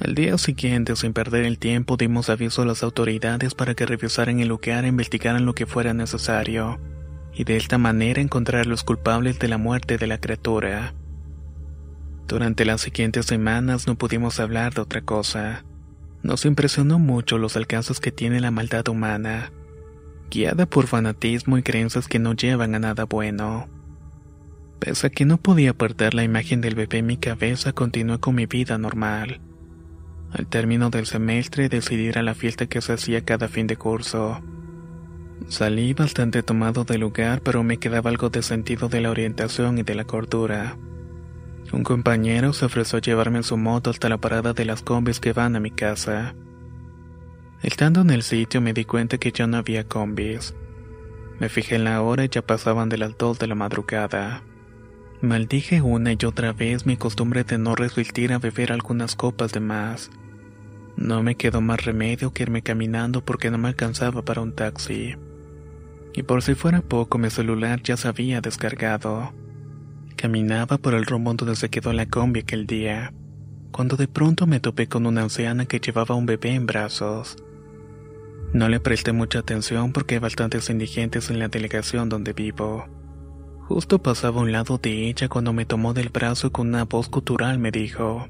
Al 0.00 0.14
día 0.14 0.38
siguiente, 0.38 0.94
sin 0.94 1.12
perder 1.12 1.44
el 1.44 1.58
tiempo, 1.58 1.96
dimos 1.96 2.30
aviso 2.30 2.62
a 2.62 2.64
las 2.64 2.84
autoridades 2.84 3.54
para 3.54 3.74
que 3.74 3.84
revisaran 3.84 4.38
el 4.38 4.48
lugar 4.48 4.84
e 4.84 4.88
investigaran 4.88 5.44
lo 5.44 5.54
que 5.54 5.66
fuera 5.66 5.92
necesario, 5.92 6.78
y 7.34 7.42
de 7.42 7.56
esta 7.56 7.78
manera 7.78 8.22
encontrar 8.22 8.66
los 8.66 8.84
culpables 8.84 9.40
de 9.40 9.48
la 9.48 9.58
muerte 9.58 9.98
de 9.98 10.06
la 10.06 10.18
criatura. 10.18 10.94
Durante 12.28 12.64
las 12.64 12.82
siguientes 12.82 13.26
semanas 13.26 13.86
no 13.88 13.96
pudimos 13.96 14.38
hablar 14.38 14.72
de 14.72 14.82
otra 14.82 15.00
cosa. 15.00 15.64
Nos 16.22 16.44
impresionó 16.44 16.98
mucho 16.98 17.38
los 17.38 17.56
alcances 17.56 18.00
que 18.00 18.12
tiene 18.12 18.40
la 18.40 18.50
maldad 18.50 18.88
humana, 18.88 19.52
guiada 20.30 20.66
por 20.66 20.86
fanatismo 20.86 21.58
y 21.58 21.62
creencias 21.62 22.08
que 22.08 22.18
no 22.18 22.34
llevan 22.34 22.74
a 22.74 22.78
nada 22.78 23.04
bueno. 23.04 23.68
Pese 24.78 25.08
a 25.08 25.10
que 25.10 25.24
no 25.24 25.38
podía 25.38 25.74
perder 25.74 26.14
la 26.14 26.24
imagen 26.24 26.60
del 26.60 26.74
bebé 26.74 26.98
en 26.98 27.06
mi 27.06 27.16
cabeza, 27.16 27.72
continué 27.72 28.18
con 28.18 28.34
mi 28.34 28.46
vida 28.46 28.78
normal. 28.78 29.40
Al 30.30 30.46
término 30.46 30.90
del 30.90 31.06
semestre 31.06 31.68
decidí 31.68 32.04
ir 32.08 32.18
a 32.18 32.22
la 32.22 32.34
fiesta 32.34 32.66
que 32.66 32.80
se 32.80 32.92
hacía 32.92 33.24
cada 33.24 33.48
fin 33.48 33.66
de 33.66 33.76
curso. 33.76 34.42
Salí 35.48 35.94
bastante 35.94 36.42
tomado 36.42 36.84
del 36.84 37.00
lugar, 37.00 37.40
pero 37.42 37.62
me 37.62 37.78
quedaba 37.78 38.10
algo 38.10 38.28
de 38.28 38.42
sentido 38.42 38.88
de 38.88 39.00
la 39.00 39.10
orientación 39.10 39.78
y 39.78 39.82
de 39.82 39.94
la 39.94 40.04
cordura. 40.04 40.76
Un 41.72 41.84
compañero 41.84 42.52
se 42.52 42.64
ofreció 42.64 42.98
a 42.98 43.02
llevarme 43.02 43.38
en 43.38 43.44
su 43.44 43.56
moto 43.56 43.90
hasta 43.90 44.08
la 44.08 44.18
parada 44.18 44.54
de 44.54 44.64
las 44.64 44.82
combis 44.82 45.20
que 45.20 45.32
van 45.32 45.54
a 45.54 45.60
mi 45.60 45.70
casa. 45.70 46.34
Estando 47.62 48.00
en 48.00 48.10
el 48.10 48.22
sitio 48.22 48.60
me 48.60 48.72
di 48.72 48.84
cuenta 48.84 49.18
que 49.18 49.32
ya 49.32 49.46
no 49.46 49.58
había 49.58 49.84
combis. 49.84 50.54
Me 51.38 51.48
fijé 51.48 51.76
en 51.76 51.84
la 51.84 52.00
hora 52.02 52.24
y 52.24 52.28
ya 52.28 52.42
pasaban 52.42 52.88
de 52.88 52.98
las 52.98 53.14
de 53.16 53.46
la 53.46 53.54
madrugada. 53.54 54.42
Maldije 55.20 55.82
una 55.82 56.12
y 56.12 56.18
otra 56.24 56.52
vez 56.52 56.86
mi 56.86 56.96
costumbre 56.96 57.44
de 57.44 57.58
no 57.58 57.74
resistir 57.74 58.32
a 58.32 58.38
beber 58.38 58.72
algunas 58.72 59.14
copas 59.14 59.52
de 59.52 59.60
más. 59.60 60.10
No 60.96 61.22
me 61.22 61.34
quedó 61.34 61.60
más 61.60 61.84
remedio 61.84 62.32
que 62.32 62.44
irme 62.44 62.62
caminando 62.62 63.24
porque 63.24 63.50
no 63.50 63.58
me 63.58 63.68
alcanzaba 63.68 64.22
para 64.22 64.40
un 64.40 64.52
taxi. 64.52 65.16
Y 66.14 66.22
por 66.22 66.42
si 66.42 66.54
fuera 66.54 66.80
poco 66.82 67.18
mi 67.18 67.30
celular 67.30 67.82
ya 67.82 67.96
se 67.96 68.08
había 68.08 68.40
descargado. 68.40 69.32
Caminaba 70.18 70.78
por 70.78 70.94
el 70.94 71.06
rumbo 71.06 71.32
donde 71.34 71.54
se 71.54 71.68
quedó 71.68 71.92
la 71.92 72.06
combi 72.06 72.40
aquel 72.40 72.66
día, 72.66 73.12
cuando 73.70 73.96
de 73.96 74.08
pronto 74.08 74.48
me 74.48 74.58
topé 74.58 74.88
con 74.88 75.06
una 75.06 75.22
anciana 75.22 75.64
que 75.66 75.78
llevaba 75.78 76.16
un 76.16 76.26
bebé 76.26 76.54
en 76.54 76.66
brazos. 76.66 77.36
No 78.52 78.68
le 78.68 78.80
presté 78.80 79.12
mucha 79.12 79.38
atención 79.38 79.92
porque 79.92 80.16
hay 80.16 80.18
bastantes 80.18 80.70
indigentes 80.70 81.30
en 81.30 81.38
la 81.38 81.46
delegación 81.46 82.08
donde 82.08 82.32
vivo. 82.32 82.88
Justo 83.68 84.02
pasaba 84.02 84.40
a 84.40 84.42
un 84.42 84.50
lado 84.50 84.78
de 84.78 85.08
ella 85.08 85.28
cuando 85.28 85.52
me 85.52 85.66
tomó 85.66 85.94
del 85.94 86.08
brazo 86.08 86.48
y 86.48 86.50
con 86.50 86.66
una 86.66 86.84
voz 86.84 87.08
cultural 87.08 87.60
me 87.60 87.70
dijo, 87.70 88.26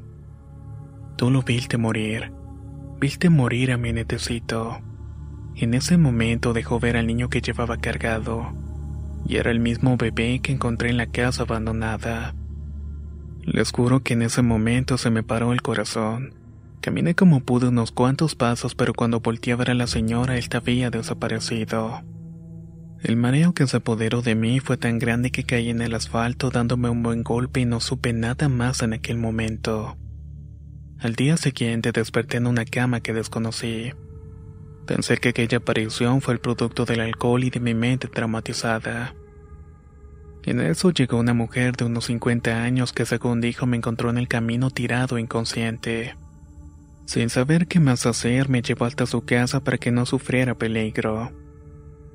Tú 1.16 1.30
lo 1.30 1.40
viste 1.40 1.78
morir, 1.78 2.32
viste 3.00 3.30
morir 3.30 3.72
a 3.72 3.78
mi 3.78 3.94
netecito. 3.94 4.82
En 5.56 5.72
ese 5.72 5.96
momento 5.96 6.52
dejó 6.52 6.80
ver 6.80 6.98
al 6.98 7.06
niño 7.06 7.30
que 7.30 7.40
llevaba 7.40 7.78
cargado 7.78 8.67
y 9.28 9.36
era 9.36 9.50
el 9.50 9.60
mismo 9.60 9.96
bebé 9.96 10.40
que 10.40 10.52
encontré 10.52 10.88
en 10.90 10.96
la 10.96 11.06
casa 11.06 11.42
abandonada. 11.42 12.34
Les 13.44 13.70
juro 13.70 14.02
que 14.02 14.14
en 14.14 14.22
ese 14.22 14.42
momento 14.42 14.98
se 14.98 15.10
me 15.10 15.22
paró 15.22 15.52
el 15.52 15.62
corazón. 15.62 16.34
Caminé 16.80 17.14
como 17.14 17.40
pude 17.40 17.68
unos 17.68 17.92
cuantos 17.92 18.34
pasos, 18.34 18.74
pero 18.74 18.94
cuando 18.94 19.20
volteé 19.20 19.52
a 19.52 19.56
ver 19.56 19.70
a 19.70 19.74
la 19.74 19.86
señora, 19.86 20.38
él 20.38 20.46
había 20.52 20.90
desaparecido. 20.90 22.02
El 23.02 23.16
mareo 23.16 23.52
que 23.52 23.66
se 23.66 23.76
apoderó 23.76 24.22
de 24.22 24.34
mí 24.34 24.60
fue 24.60 24.76
tan 24.76 24.98
grande 24.98 25.30
que 25.30 25.44
caí 25.44 25.70
en 25.70 25.82
el 25.82 25.94
asfalto 25.94 26.50
dándome 26.50 26.88
un 26.88 27.02
buen 27.02 27.22
golpe 27.22 27.60
y 27.60 27.64
no 27.64 27.80
supe 27.80 28.12
nada 28.12 28.48
más 28.48 28.82
en 28.82 28.92
aquel 28.92 29.18
momento. 29.18 29.96
Al 30.98 31.14
día 31.14 31.36
siguiente 31.36 31.92
desperté 31.92 32.38
en 32.38 32.48
una 32.48 32.64
cama 32.64 33.00
que 33.00 33.12
desconocí. 33.12 33.92
Pensé 34.88 35.18
que 35.18 35.28
aquella 35.28 35.58
aparición 35.58 36.22
fue 36.22 36.32
el 36.32 36.40
producto 36.40 36.86
del 36.86 37.00
alcohol 37.00 37.44
y 37.44 37.50
de 37.50 37.60
mi 37.60 37.74
mente 37.74 38.08
traumatizada. 38.08 39.14
En 40.44 40.62
eso 40.62 40.90
llegó 40.90 41.18
una 41.18 41.34
mujer 41.34 41.76
de 41.76 41.84
unos 41.84 42.06
50 42.06 42.62
años 42.62 42.94
que 42.94 43.04
según 43.04 43.42
dijo 43.42 43.66
me 43.66 43.76
encontró 43.76 44.08
en 44.08 44.16
el 44.16 44.28
camino 44.28 44.70
tirado 44.70 45.18
inconsciente. 45.18 46.16
Sin 47.04 47.28
saber 47.28 47.66
qué 47.66 47.80
más 47.80 48.06
hacer, 48.06 48.48
me 48.48 48.62
llevó 48.62 48.86
hasta 48.86 49.04
su 49.04 49.26
casa 49.26 49.60
para 49.60 49.76
que 49.76 49.90
no 49.90 50.06
sufriera 50.06 50.54
peligro. 50.54 51.32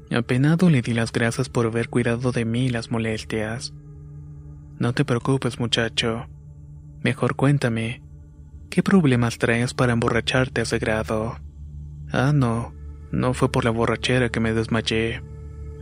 Apenado 0.09 0.71
le 0.71 0.81
di 0.81 0.95
las 0.95 1.11
gracias 1.11 1.49
por 1.49 1.67
haber 1.67 1.89
cuidado 1.89 2.31
de 2.31 2.43
mí 2.43 2.65
y 2.65 2.69
las 2.69 2.89
molestias. 2.89 3.71
No 4.79 4.93
te 4.93 5.05
preocupes, 5.05 5.59
muchacho. 5.59 6.25
Mejor 7.03 7.35
cuéntame, 7.35 8.01
¿qué 8.71 8.81
problemas 8.81 9.37
traes 9.37 9.75
para 9.75 9.93
emborracharte 9.93 10.61
a 10.61 10.63
ese 10.63 10.79
grado? 10.79 11.37
Ah, 12.15 12.31
no, 12.31 12.75
no 13.11 13.33
fue 13.33 13.51
por 13.51 13.65
la 13.65 13.71
borrachera 13.71 14.29
que 14.29 14.39
me 14.39 14.53
desmayé, 14.53 15.23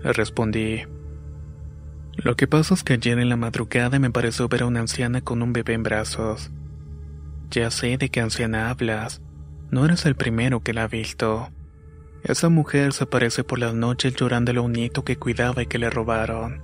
respondí. 0.02 0.84
Lo 2.16 2.38
que 2.38 2.48
pasa 2.48 2.74
es 2.74 2.86
que 2.86 2.94
ayer 2.94 3.20
en 3.20 3.28
la 3.28 3.36
madrugada 3.36 4.00
me 4.00 4.12
pareció 4.12 4.48
ver 4.48 4.64
a 4.64 4.66
una 4.68 4.80
anciana 4.80 5.20
con 5.20 5.42
un 5.42 5.52
bebé 5.52 5.74
en 5.74 5.84
brazos. 5.84 6.50
Ya 7.50 7.70
sé 7.70 7.98
de 7.98 8.08
qué 8.08 8.22
anciana 8.22 8.70
hablas, 8.70 9.22
no 9.72 9.84
eres 9.84 10.06
el 10.06 10.16
primero 10.16 10.62
que 10.62 10.74
la 10.74 10.84
ha 10.84 10.88
visto. 10.88 11.50
Esa 12.24 12.48
mujer 12.48 12.94
se 12.94 13.04
aparece 13.04 13.44
por 13.44 13.60
las 13.60 13.74
noches 13.74 14.16
llorando 14.16 14.54
a 14.54 14.62
un 14.62 14.72
nieto 14.72 15.04
que 15.04 15.18
cuidaba 15.18 15.64
y 15.64 15.66
que 15.66 15.80
le 15.80 15.90
robaron. 15.90 16.62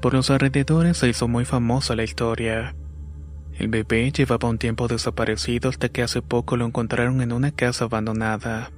Por 0.00 0.14
los 0.14 0.30
alrededores 0.30 0.98
se 0.98 1.08
hizo 1.08 1.26
muy 1.26 1.44
famosa 1.44 1.96
la 1.96 2.04
historia. 2.04 2.76
El 3.58 3.66
bebé 3.66 4.12
llevaba 4.12 4.48
un 4.48 4.58
tiempo 4.58 4.86
desaparecido 4.86 5.68
hasta 5.68 5.88
que 5.88 6.04
hace 6.04 6.22
poco 6.22 6.56
lo 6.56 6.64
encontraron 6.64 7.20
en 7.22 7.32
una 7.32 7.50
casa 7.50 7.86
abandonada. 7.86 8.70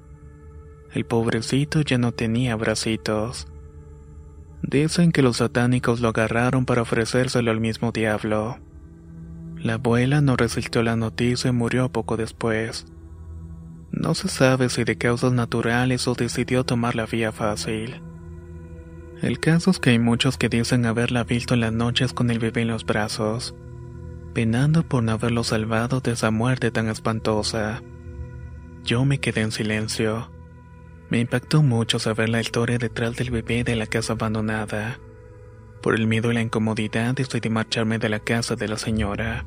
El 0.94 1.04
pobrecito 1.04 1.82
ya 1.82 1.98
no 1.98 2.12
tenía 2.12 2.56
bracitos. 2.56 3.46
Dicen 4.62 5.12
que 5.12 5.20
los 5.20 5.36
satánicos 5.36 6.00
lo 6.00 6.08
agarraron 6.08 6.64
para 6.64 6.82
ofrecérselo 6.82 7.50
al 7.50 7.60
mismo 7.60 7.92
diablo. 7.92 8.58
La 9.58 9.74
abuela 9.74 10.22
no 10.22 10.36
resistió 10.36 10.82
la 10.82 10.96
noticia 10.96 11.50
y 11.50 11.52
murió 11.52 11.90
poco 11.90 12.16
después. 12.16 12.86
No 13.92 14.14
se 14.14 14.28
sabe 14.28 14.70
si 14.70 14.84
de 14.84 14.96
causas 14.96 15.32
naturales 15.32 16.08
o 16.08 16.14
decidió 16.14 16.64
tomar 16.64 16.94
la 16.94 17.04
vía 17.04 17.32
fácil. 17.32 18.00
El 19.20 19.40
caso 19.40 19.72
es 19.72 19.78
que 19.78 19.90
hay 19.90 19.98
muchos 19.98 20.38
que 20.38 20.48
dicen 20.48 20.86
haberla 20.86 21.24
visto 21.24 21.52
en 21.52 21.60
las 21.60 21.72
noches 21.72 22.14
con 22.14 22.30
el 22.30 22.38
bebé 22.38 22.62
en 22.62 22.68
los 22.68 22.86
brazos 22.86 23.54
penando 24.32 24.82
por 24.82 25.02
no 25.02 25.12
haberlo 25.12 25.44
salvado 25.44 26.00
de 26.00 26.12
esa 26.12 26.30
muerte 26.30 26.70
tan 26.70 26.88
espantosa. 26.88 27.82
Yo 28.84 29.04
me 29.04 29.18
quedé 29.18 29.42
en 29.42 29.52
silencio. 29.52 30.30
Me 31.10 31.20
impactó 31.20 31.62
mucho 31.62 31.98
saber 31.98 32.28
la 32.28 32.40
historia 32.40 32.78
detrás 32.78 33.16
del 33.16 33.30
bebé 33.30 33.64
de 33.64 33.76
la 33.76 33.86
casa 33.86 34.12
abandonada. 34.12 34.98
Por 35.82 35.94
el 35.94 36.06
miedo 36.06 36.30
y 36.30 36.34
la 36.34 36.42
incomodidad 36.42 37.14
decidí 37.14 37.48
marcharme 37.48 37.98
de 37.98 38.08
la 38.08 38.20
casa 38.20 38.54
de 38.54 38.68
la 38.68 38.76
señora. 38.76 39.44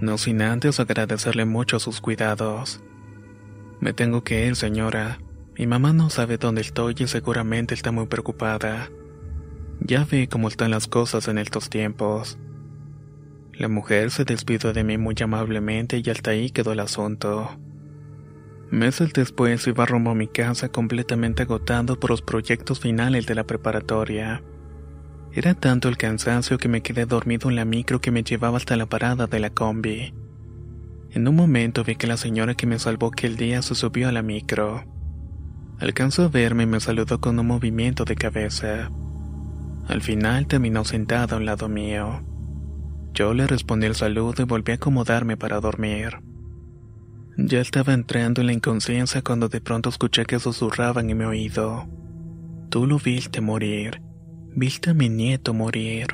No 0.00 0.18
sin 0.18 0.42
antes 0.42 0.80
agradecerle 0.80 1.44
mucho 1.44 1.78
sus 1.78 2.00
cuidados. 2.00 2.82
Me 3.80 3.92
tengo 3.92 4.24
que 4.24 4.46
ir, 4.46 4.56
señora. 4.56 5.18
Mi 5.56 5.66
mamá 5.66 5.92
no 5.92 6.10
sabe 6.10 6.38
dónde 6.38 6.62
estoy 6.62 6.94
y 6.98 7.06
seguramente 7.06 7.74
está 7.74 7.92
muy 7.92 8.06
preocupada. 8.06 8.90
Ya 9.80 10.04
ve 10.04 10.28
cómo 10.28 10.48
están 10.48 10.70
las 10.70 10.86
cosas 10.86 11.28
en 11.28 11.38
estos 11.38 11.68
tiempos. 11.68 12.38
La 13.54 13.68
mujer 13.68 14.10
se 14.10 14.24
despidió 14.24 14.72
de 14.72 14.82
mí 14.82 14.96
muy 14.98 15.14
amablemente 15.22 16.00
y 16.02 16.10
hasta 16.10 16.30
ahí 16.30 16.50
quedó 16.50 16.72
el 16.72 16.80
asunto. 16.80 17.50
Meses 18.70 19.12
después 19.12 19.66
iba 19.66 19.84
rumbo 19.84 20.12
a 20.12 20.14
mi 20.14 20.28
casa 20.28 20.70
completamente 20.70 21.42
agotado 21.42 22.00
por 22.00 22.10
los 22.10 22.22
proyectos 22.22 22.80
finales 22.80 23.26
de 23.26 23.34
la 23.34 23.44
preparatoria. 23.44 24.42
Era 25.34 25.52
tanto 25.52 25.90
el 25.90 25.98
cansancio 25.98 26.56
que 26.56 26.68
me 26.68 26.80
quedé 26.80 27.04
dormido 27.04 27.50
en 27.50 27.56
la 27.56 27.66
micro 27.66 28.00
que 28.00 28.10
me 28.10 28.22
llevaba 28.22 28.56
hasta 28.56 28.76
la 28.76 28.86
parada 28.86 29.26
de 29.26 29.40
la 29.40 29.50
combi. 29.50 30.14
En 31.10 31.28
un 31.28 31.36
momento 31.36 31.84
vi 31.84 31.96
que 31.96 32.06
la 32.06 32.16
señora 32.16 32.54
que 32.54 32.66
me 32.66 32.78
salvó 32.78 33.08
aquel 33.08 33.36
día 33.36 33.60
se 33.60 33.74
subió 33.74 34.08
a 34.08 34.12
la 34.12 34.22
micro. 34.22 34.84
Alcanzó 35.78 36.24
a 36.24 36.28
verme 36.28 36.62
y 36.62 36.66
me 36.66 36.80
saludó 36.80 37.20
con 37.20 37.38
un 37.38 37.46
movimiento 37.46 38.06
de 38.06 38.14
cabeza. 38.14 38.90
Al 39.86 40.00
final 40.00 40.46
terminó 40.46 40.84
sentado 40.86 41.34
a 41.34 41.38
un 41.38 41.44
lado 41.44 41.68
mío. 41.68 42.22
Yo 43.14 43.34
le 43.34 43.46
respondí 43.46 43.86
el 43.86 43.94
saludo 43.94 44.42
y 44.42 44.46
volví 44.46 44.72
a 44.72 44.76
acomodarme 44.76 45.36
para 45.36 45.60
dormir. 45.60 46.20
Ya 47.36 47.60
estaba 47.60 47.92
entrando 47.92 48.40
en 48.40 48.46
la 48.46 48.52
inconsciencia 48.52 49.22
cuando 49.22 49.48
de 49.48 49.60
pronto 49.60 49.88
escuché 49.88 50.24
que 50.24 50.38
susurraban 50.38 51.10
en 51.10 51.18
mi 51.18 51.24
oído. 51.24 51.88
Tú 52.70 52.86
lo 52.86 52.98
viste 52.98 53.40
morir. 53.40 54.02
Viste 54.54 54.90
a 54.90 54.94
mi 54.94 55.08
nieto 55.08 55.52
morir. 55.54 56.08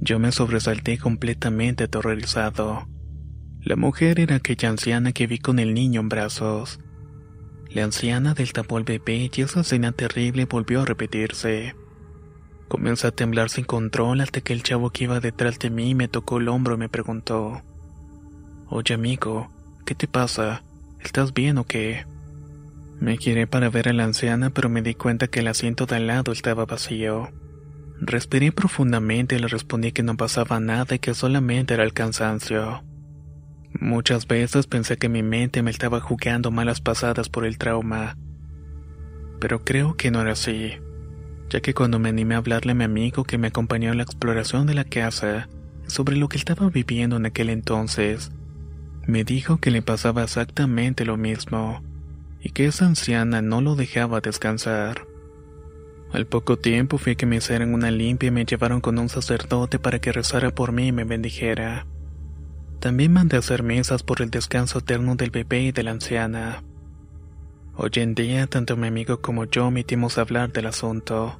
Yo 0.00 0.18
me 0.18 0.32
sobresalté 0.32 0.98
completamente 0.98 1.84
aterrorizado. 1.84 2.88
La 3.60 3.76
mujer 3.76 4.18
era 4.20 4.36
aquella 4.36 4.70
anciana 4.70 5.12
que 5.12 5.26
vi 5.26 5.38
con 5.38 5.58
el 5.58 5.74
niño 5.74 6.00
en 6.00 6.08
brazos. 6.08 6.80
La 7.68 7.84
anciana 7.84 8.34
del 8.34 8.52
tapó 8.52 8.78
al 8.78 8.84
bebé 8.84 9.30
y 9.32 9.42
esa 9.42 9.60
escena 9.60 9.92
terrible 9.92 10.46
volvió 10.46 10.82
a 10.82 10.86
repetirse. 10.86 11.74
Comencé 12.70 13.08
a 13.08 13.10
temblar 13.10 13.50
sin 13.50 13.64
control 13.64 14.20
hasta 14.20 14.42
que 14.42 14.52
el 14.52 14.62
chavo 14.62 14.90
que 14.90 15.02
iba 15.02 15.18
detrás 15.18 15.58
de 15.58 15.70
mí 15.70 15.96
me 15.96 16.06
tocó 16.06 16.38
el 16.38 16.48
hombro 16.48 16.76
y 16.76 16.78
me 16.78 16.88
preguntó, 16.88 17.62
Oye 18.68 18.94
amigo, 18.94 19.50
¿qué 19.84 19.96
te 19.96 20.06
pasa? 20.06 20.62
¿Estás 21.00 21.34
bien 21.34 21.58
o 21.58 21.64
qué? 21.64 22.06
Me 23.00 23.16
giré 23.16 23.48
para 23.48 23.70
ver 23.70 23.88
a 23.88 23.92
la 23.92 24.04
anciana 24.04 24.50
pero 24.50 24.68
me 24.68 24.82
di 24.82 24.94
cuenta 24.94 25.26
que 25.26 25.40
el 25.40 25.48
asiento 25.48 25.86
de 25.86 25.96
al 25.96 26.06
lado 26.06 26.30
estaba 26.30 26.64
vacío. 26.64 27.30
Respiré 28.00 28.52
profundamente 28.52 29.34
y 29.34 29.40
le 29.40 29.48
respondí 29.48 29.90
que 29.90 30.04
no 30.04 30.16
pasaba 30.16 30.60
nada 30.60 30.94
y 30.94 31.00
que 31.00 31.12
solamente 31.12 31.74
era 31.74 31.82
el 31.82 31.92
cansancio. 31.92 32.84
Muchas 33.80 34.28
veces 34.28 34.68
pensé 34.68 34.96
que 34.96 35.08
mi 35.08 35.24
mente 35.24 35.64
me 35.64 35.72
estaba 35.72 35.98
jugando 35.98 36.52
malas 36.52 36.80
pasadas 36.80 37.28
por 37.28 37.44
el 37.44 37.58
trauma. 37.58 38.16
Pero 39.40 39.64
creo 39.64 39.96
que 39.96 40.12
no 40.12 40.20
era 40.20 40.32
así, 40.32 40.74
ya 41.50 41.60
que 41.60 41.74
cuando 41.74 41.98
me 41.98 42.08
animé 42.08 42.36
a 42.36 42.38
hablarle 42.38 42.72
a 42.72 42.76
mi 42.76 42.84
amigo 42.84 43.24
que 43.24 43.36
me 43.36 43.48
acompañó 43.48 43.90
en 43.90 43.98
la 43.98 44.04
exploración 44.04 44.66
de 44.66 44.74
la 44.74 44.84
casa 44.84 45.48
sobre 45.86 46.16
lo 46.16 46.28
que 46.28 46.38
estaba 46.38 46.70
viviendo 46.70 47.16
en 47.16 47.26
aquel 47.26 47.50
entonces, 47.50 48.30
me 49.06 49.24
dijo 49.24 49.58
que 49.58 49.72
le 49.72 49.82
pasaba 49.82 50.22
exactamente 50.22 51.04
lo 51.04 51.16
mismo 51.16 51.82
y 52.40 52.50
que 52.50 52.66
esa 52.66 52.86
anciana 52.86 53.42
no 53.42 53.60
lo 53.60 53.74
dejaba 53.74 54.20
descansar. 54.20 55.06
Al 56.12 56.26
poco 56.26 56.56
tiempo 56.56 56.98
fui 56.98 57.16
que 57.16 57.26
me 57.26 57.36
hicieran 57.36 57.74
una 57.74 57.90
limpia 57.90 58.28
y 58.28 58.32
me 58.32 58.44
llevaron 58.44 58.80
con 58.80 58.98
un 58.98 59.08
sacerdote 59.08 59.78
para 59.78 59.98
que 59.98 60.12
rezara 60.12 60.54
por 60.54 60.72
mí 60.72 60.88
y 60.88 60.92
me 60.92 61.04
bendijera. 61.04 61.86
También 62.78 63.12
mandé 63.12 63.36
a 63.36 63.40
hacer 63.40 63.62
mesas 63.62 64.02
por 64.02 64.22
el 64.22 64.30
descanso 64.30 64.78
eterno 64.78 65.16
del 65.16 65.30
bebé 65.30 65.62
y 65.62 65.72
de 65.72 65.82
la 65.82 65.90
anciana. 65.90 66.62
Hoy 67.76 67.90
en 67.96 68.14
día, 68.14 68.46
tanto 68.46 68.76
mi 68.76 68.88
amigo 68.88 69.20
como 69.20 69.44
yo 69.44 69.66
omitimos 69.66 70.18
hablar 70.18 70.52
del 70.52 70.66
asunto. 70.66 71.38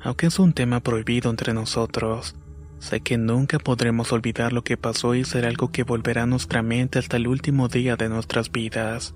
Aunque 0.00 0.26
es 0.26 0.38
un 0.38 0.52
tema 0.52 0.80
prohibido 0.80 1.30
entre 1.30 1.54
nosotros, 1.54 2.36
sé 2.78 3.00
que 3.00 3.18
nunca 3.18 3.58
podremos 3.58 4.12
olvidar 4.12 4.52
lo 4.52 4.64
que 4.64 4.76
pasó 4.76 5.14
y 5.14 5.24
será 5.24 5.48
algo 5.48 5.70
que 5.70 5.84
volverá 5.84 6.24
a 6.24 6.26
nuestra 6.26 6.62
mente 6.62 6.98
hasta 6.98 7.16
el 7.16 7.26
último 7.26 7.68
día 7.68 7.96
de 7.96 8.08
nuestras 8.08 8.50
vidas. 8.50 9.14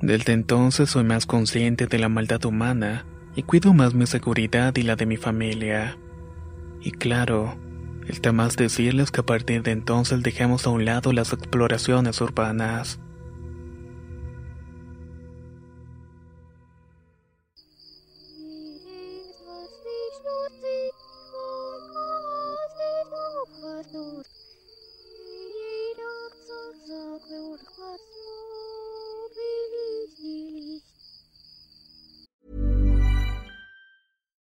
Desde 0.00 0.32
entonces 0.32 0.90
soy 0.90 1.04
más 1.04 1.26
consciente 1.26 1.86
de 1.86 1.98
la 1.98 2.08
maldad 2.08 2.44
humana 2.44 3.06
y 3.34 3.42
cuido 3.42 3.74
más 3.74 3.94
mi 3.94 4.06
seguridad 4.06 4.74
y 4.76 4.82
la 4.82 4.96
de 4.96 5.06
mi 5.06 5.16
familia. 5.16 5.98
Y 6.80 6.92
claro, 6.92 7.56
Está 8.08 8.32
más 8.32 8.56
decirles 8.56 9.10
que 9.10 9.20
a 9.20 9.26
partir 9.26 9.62
de 9.62 9.70
entonces 9.70 10.22
dejamos 10.22 10.66
a 10.66 10.70
un 10.70 10.84
lado 10.84 11.12
las 11.12 11.32
exploraciones 11.32 12.20
urbanas. 12.20 13.00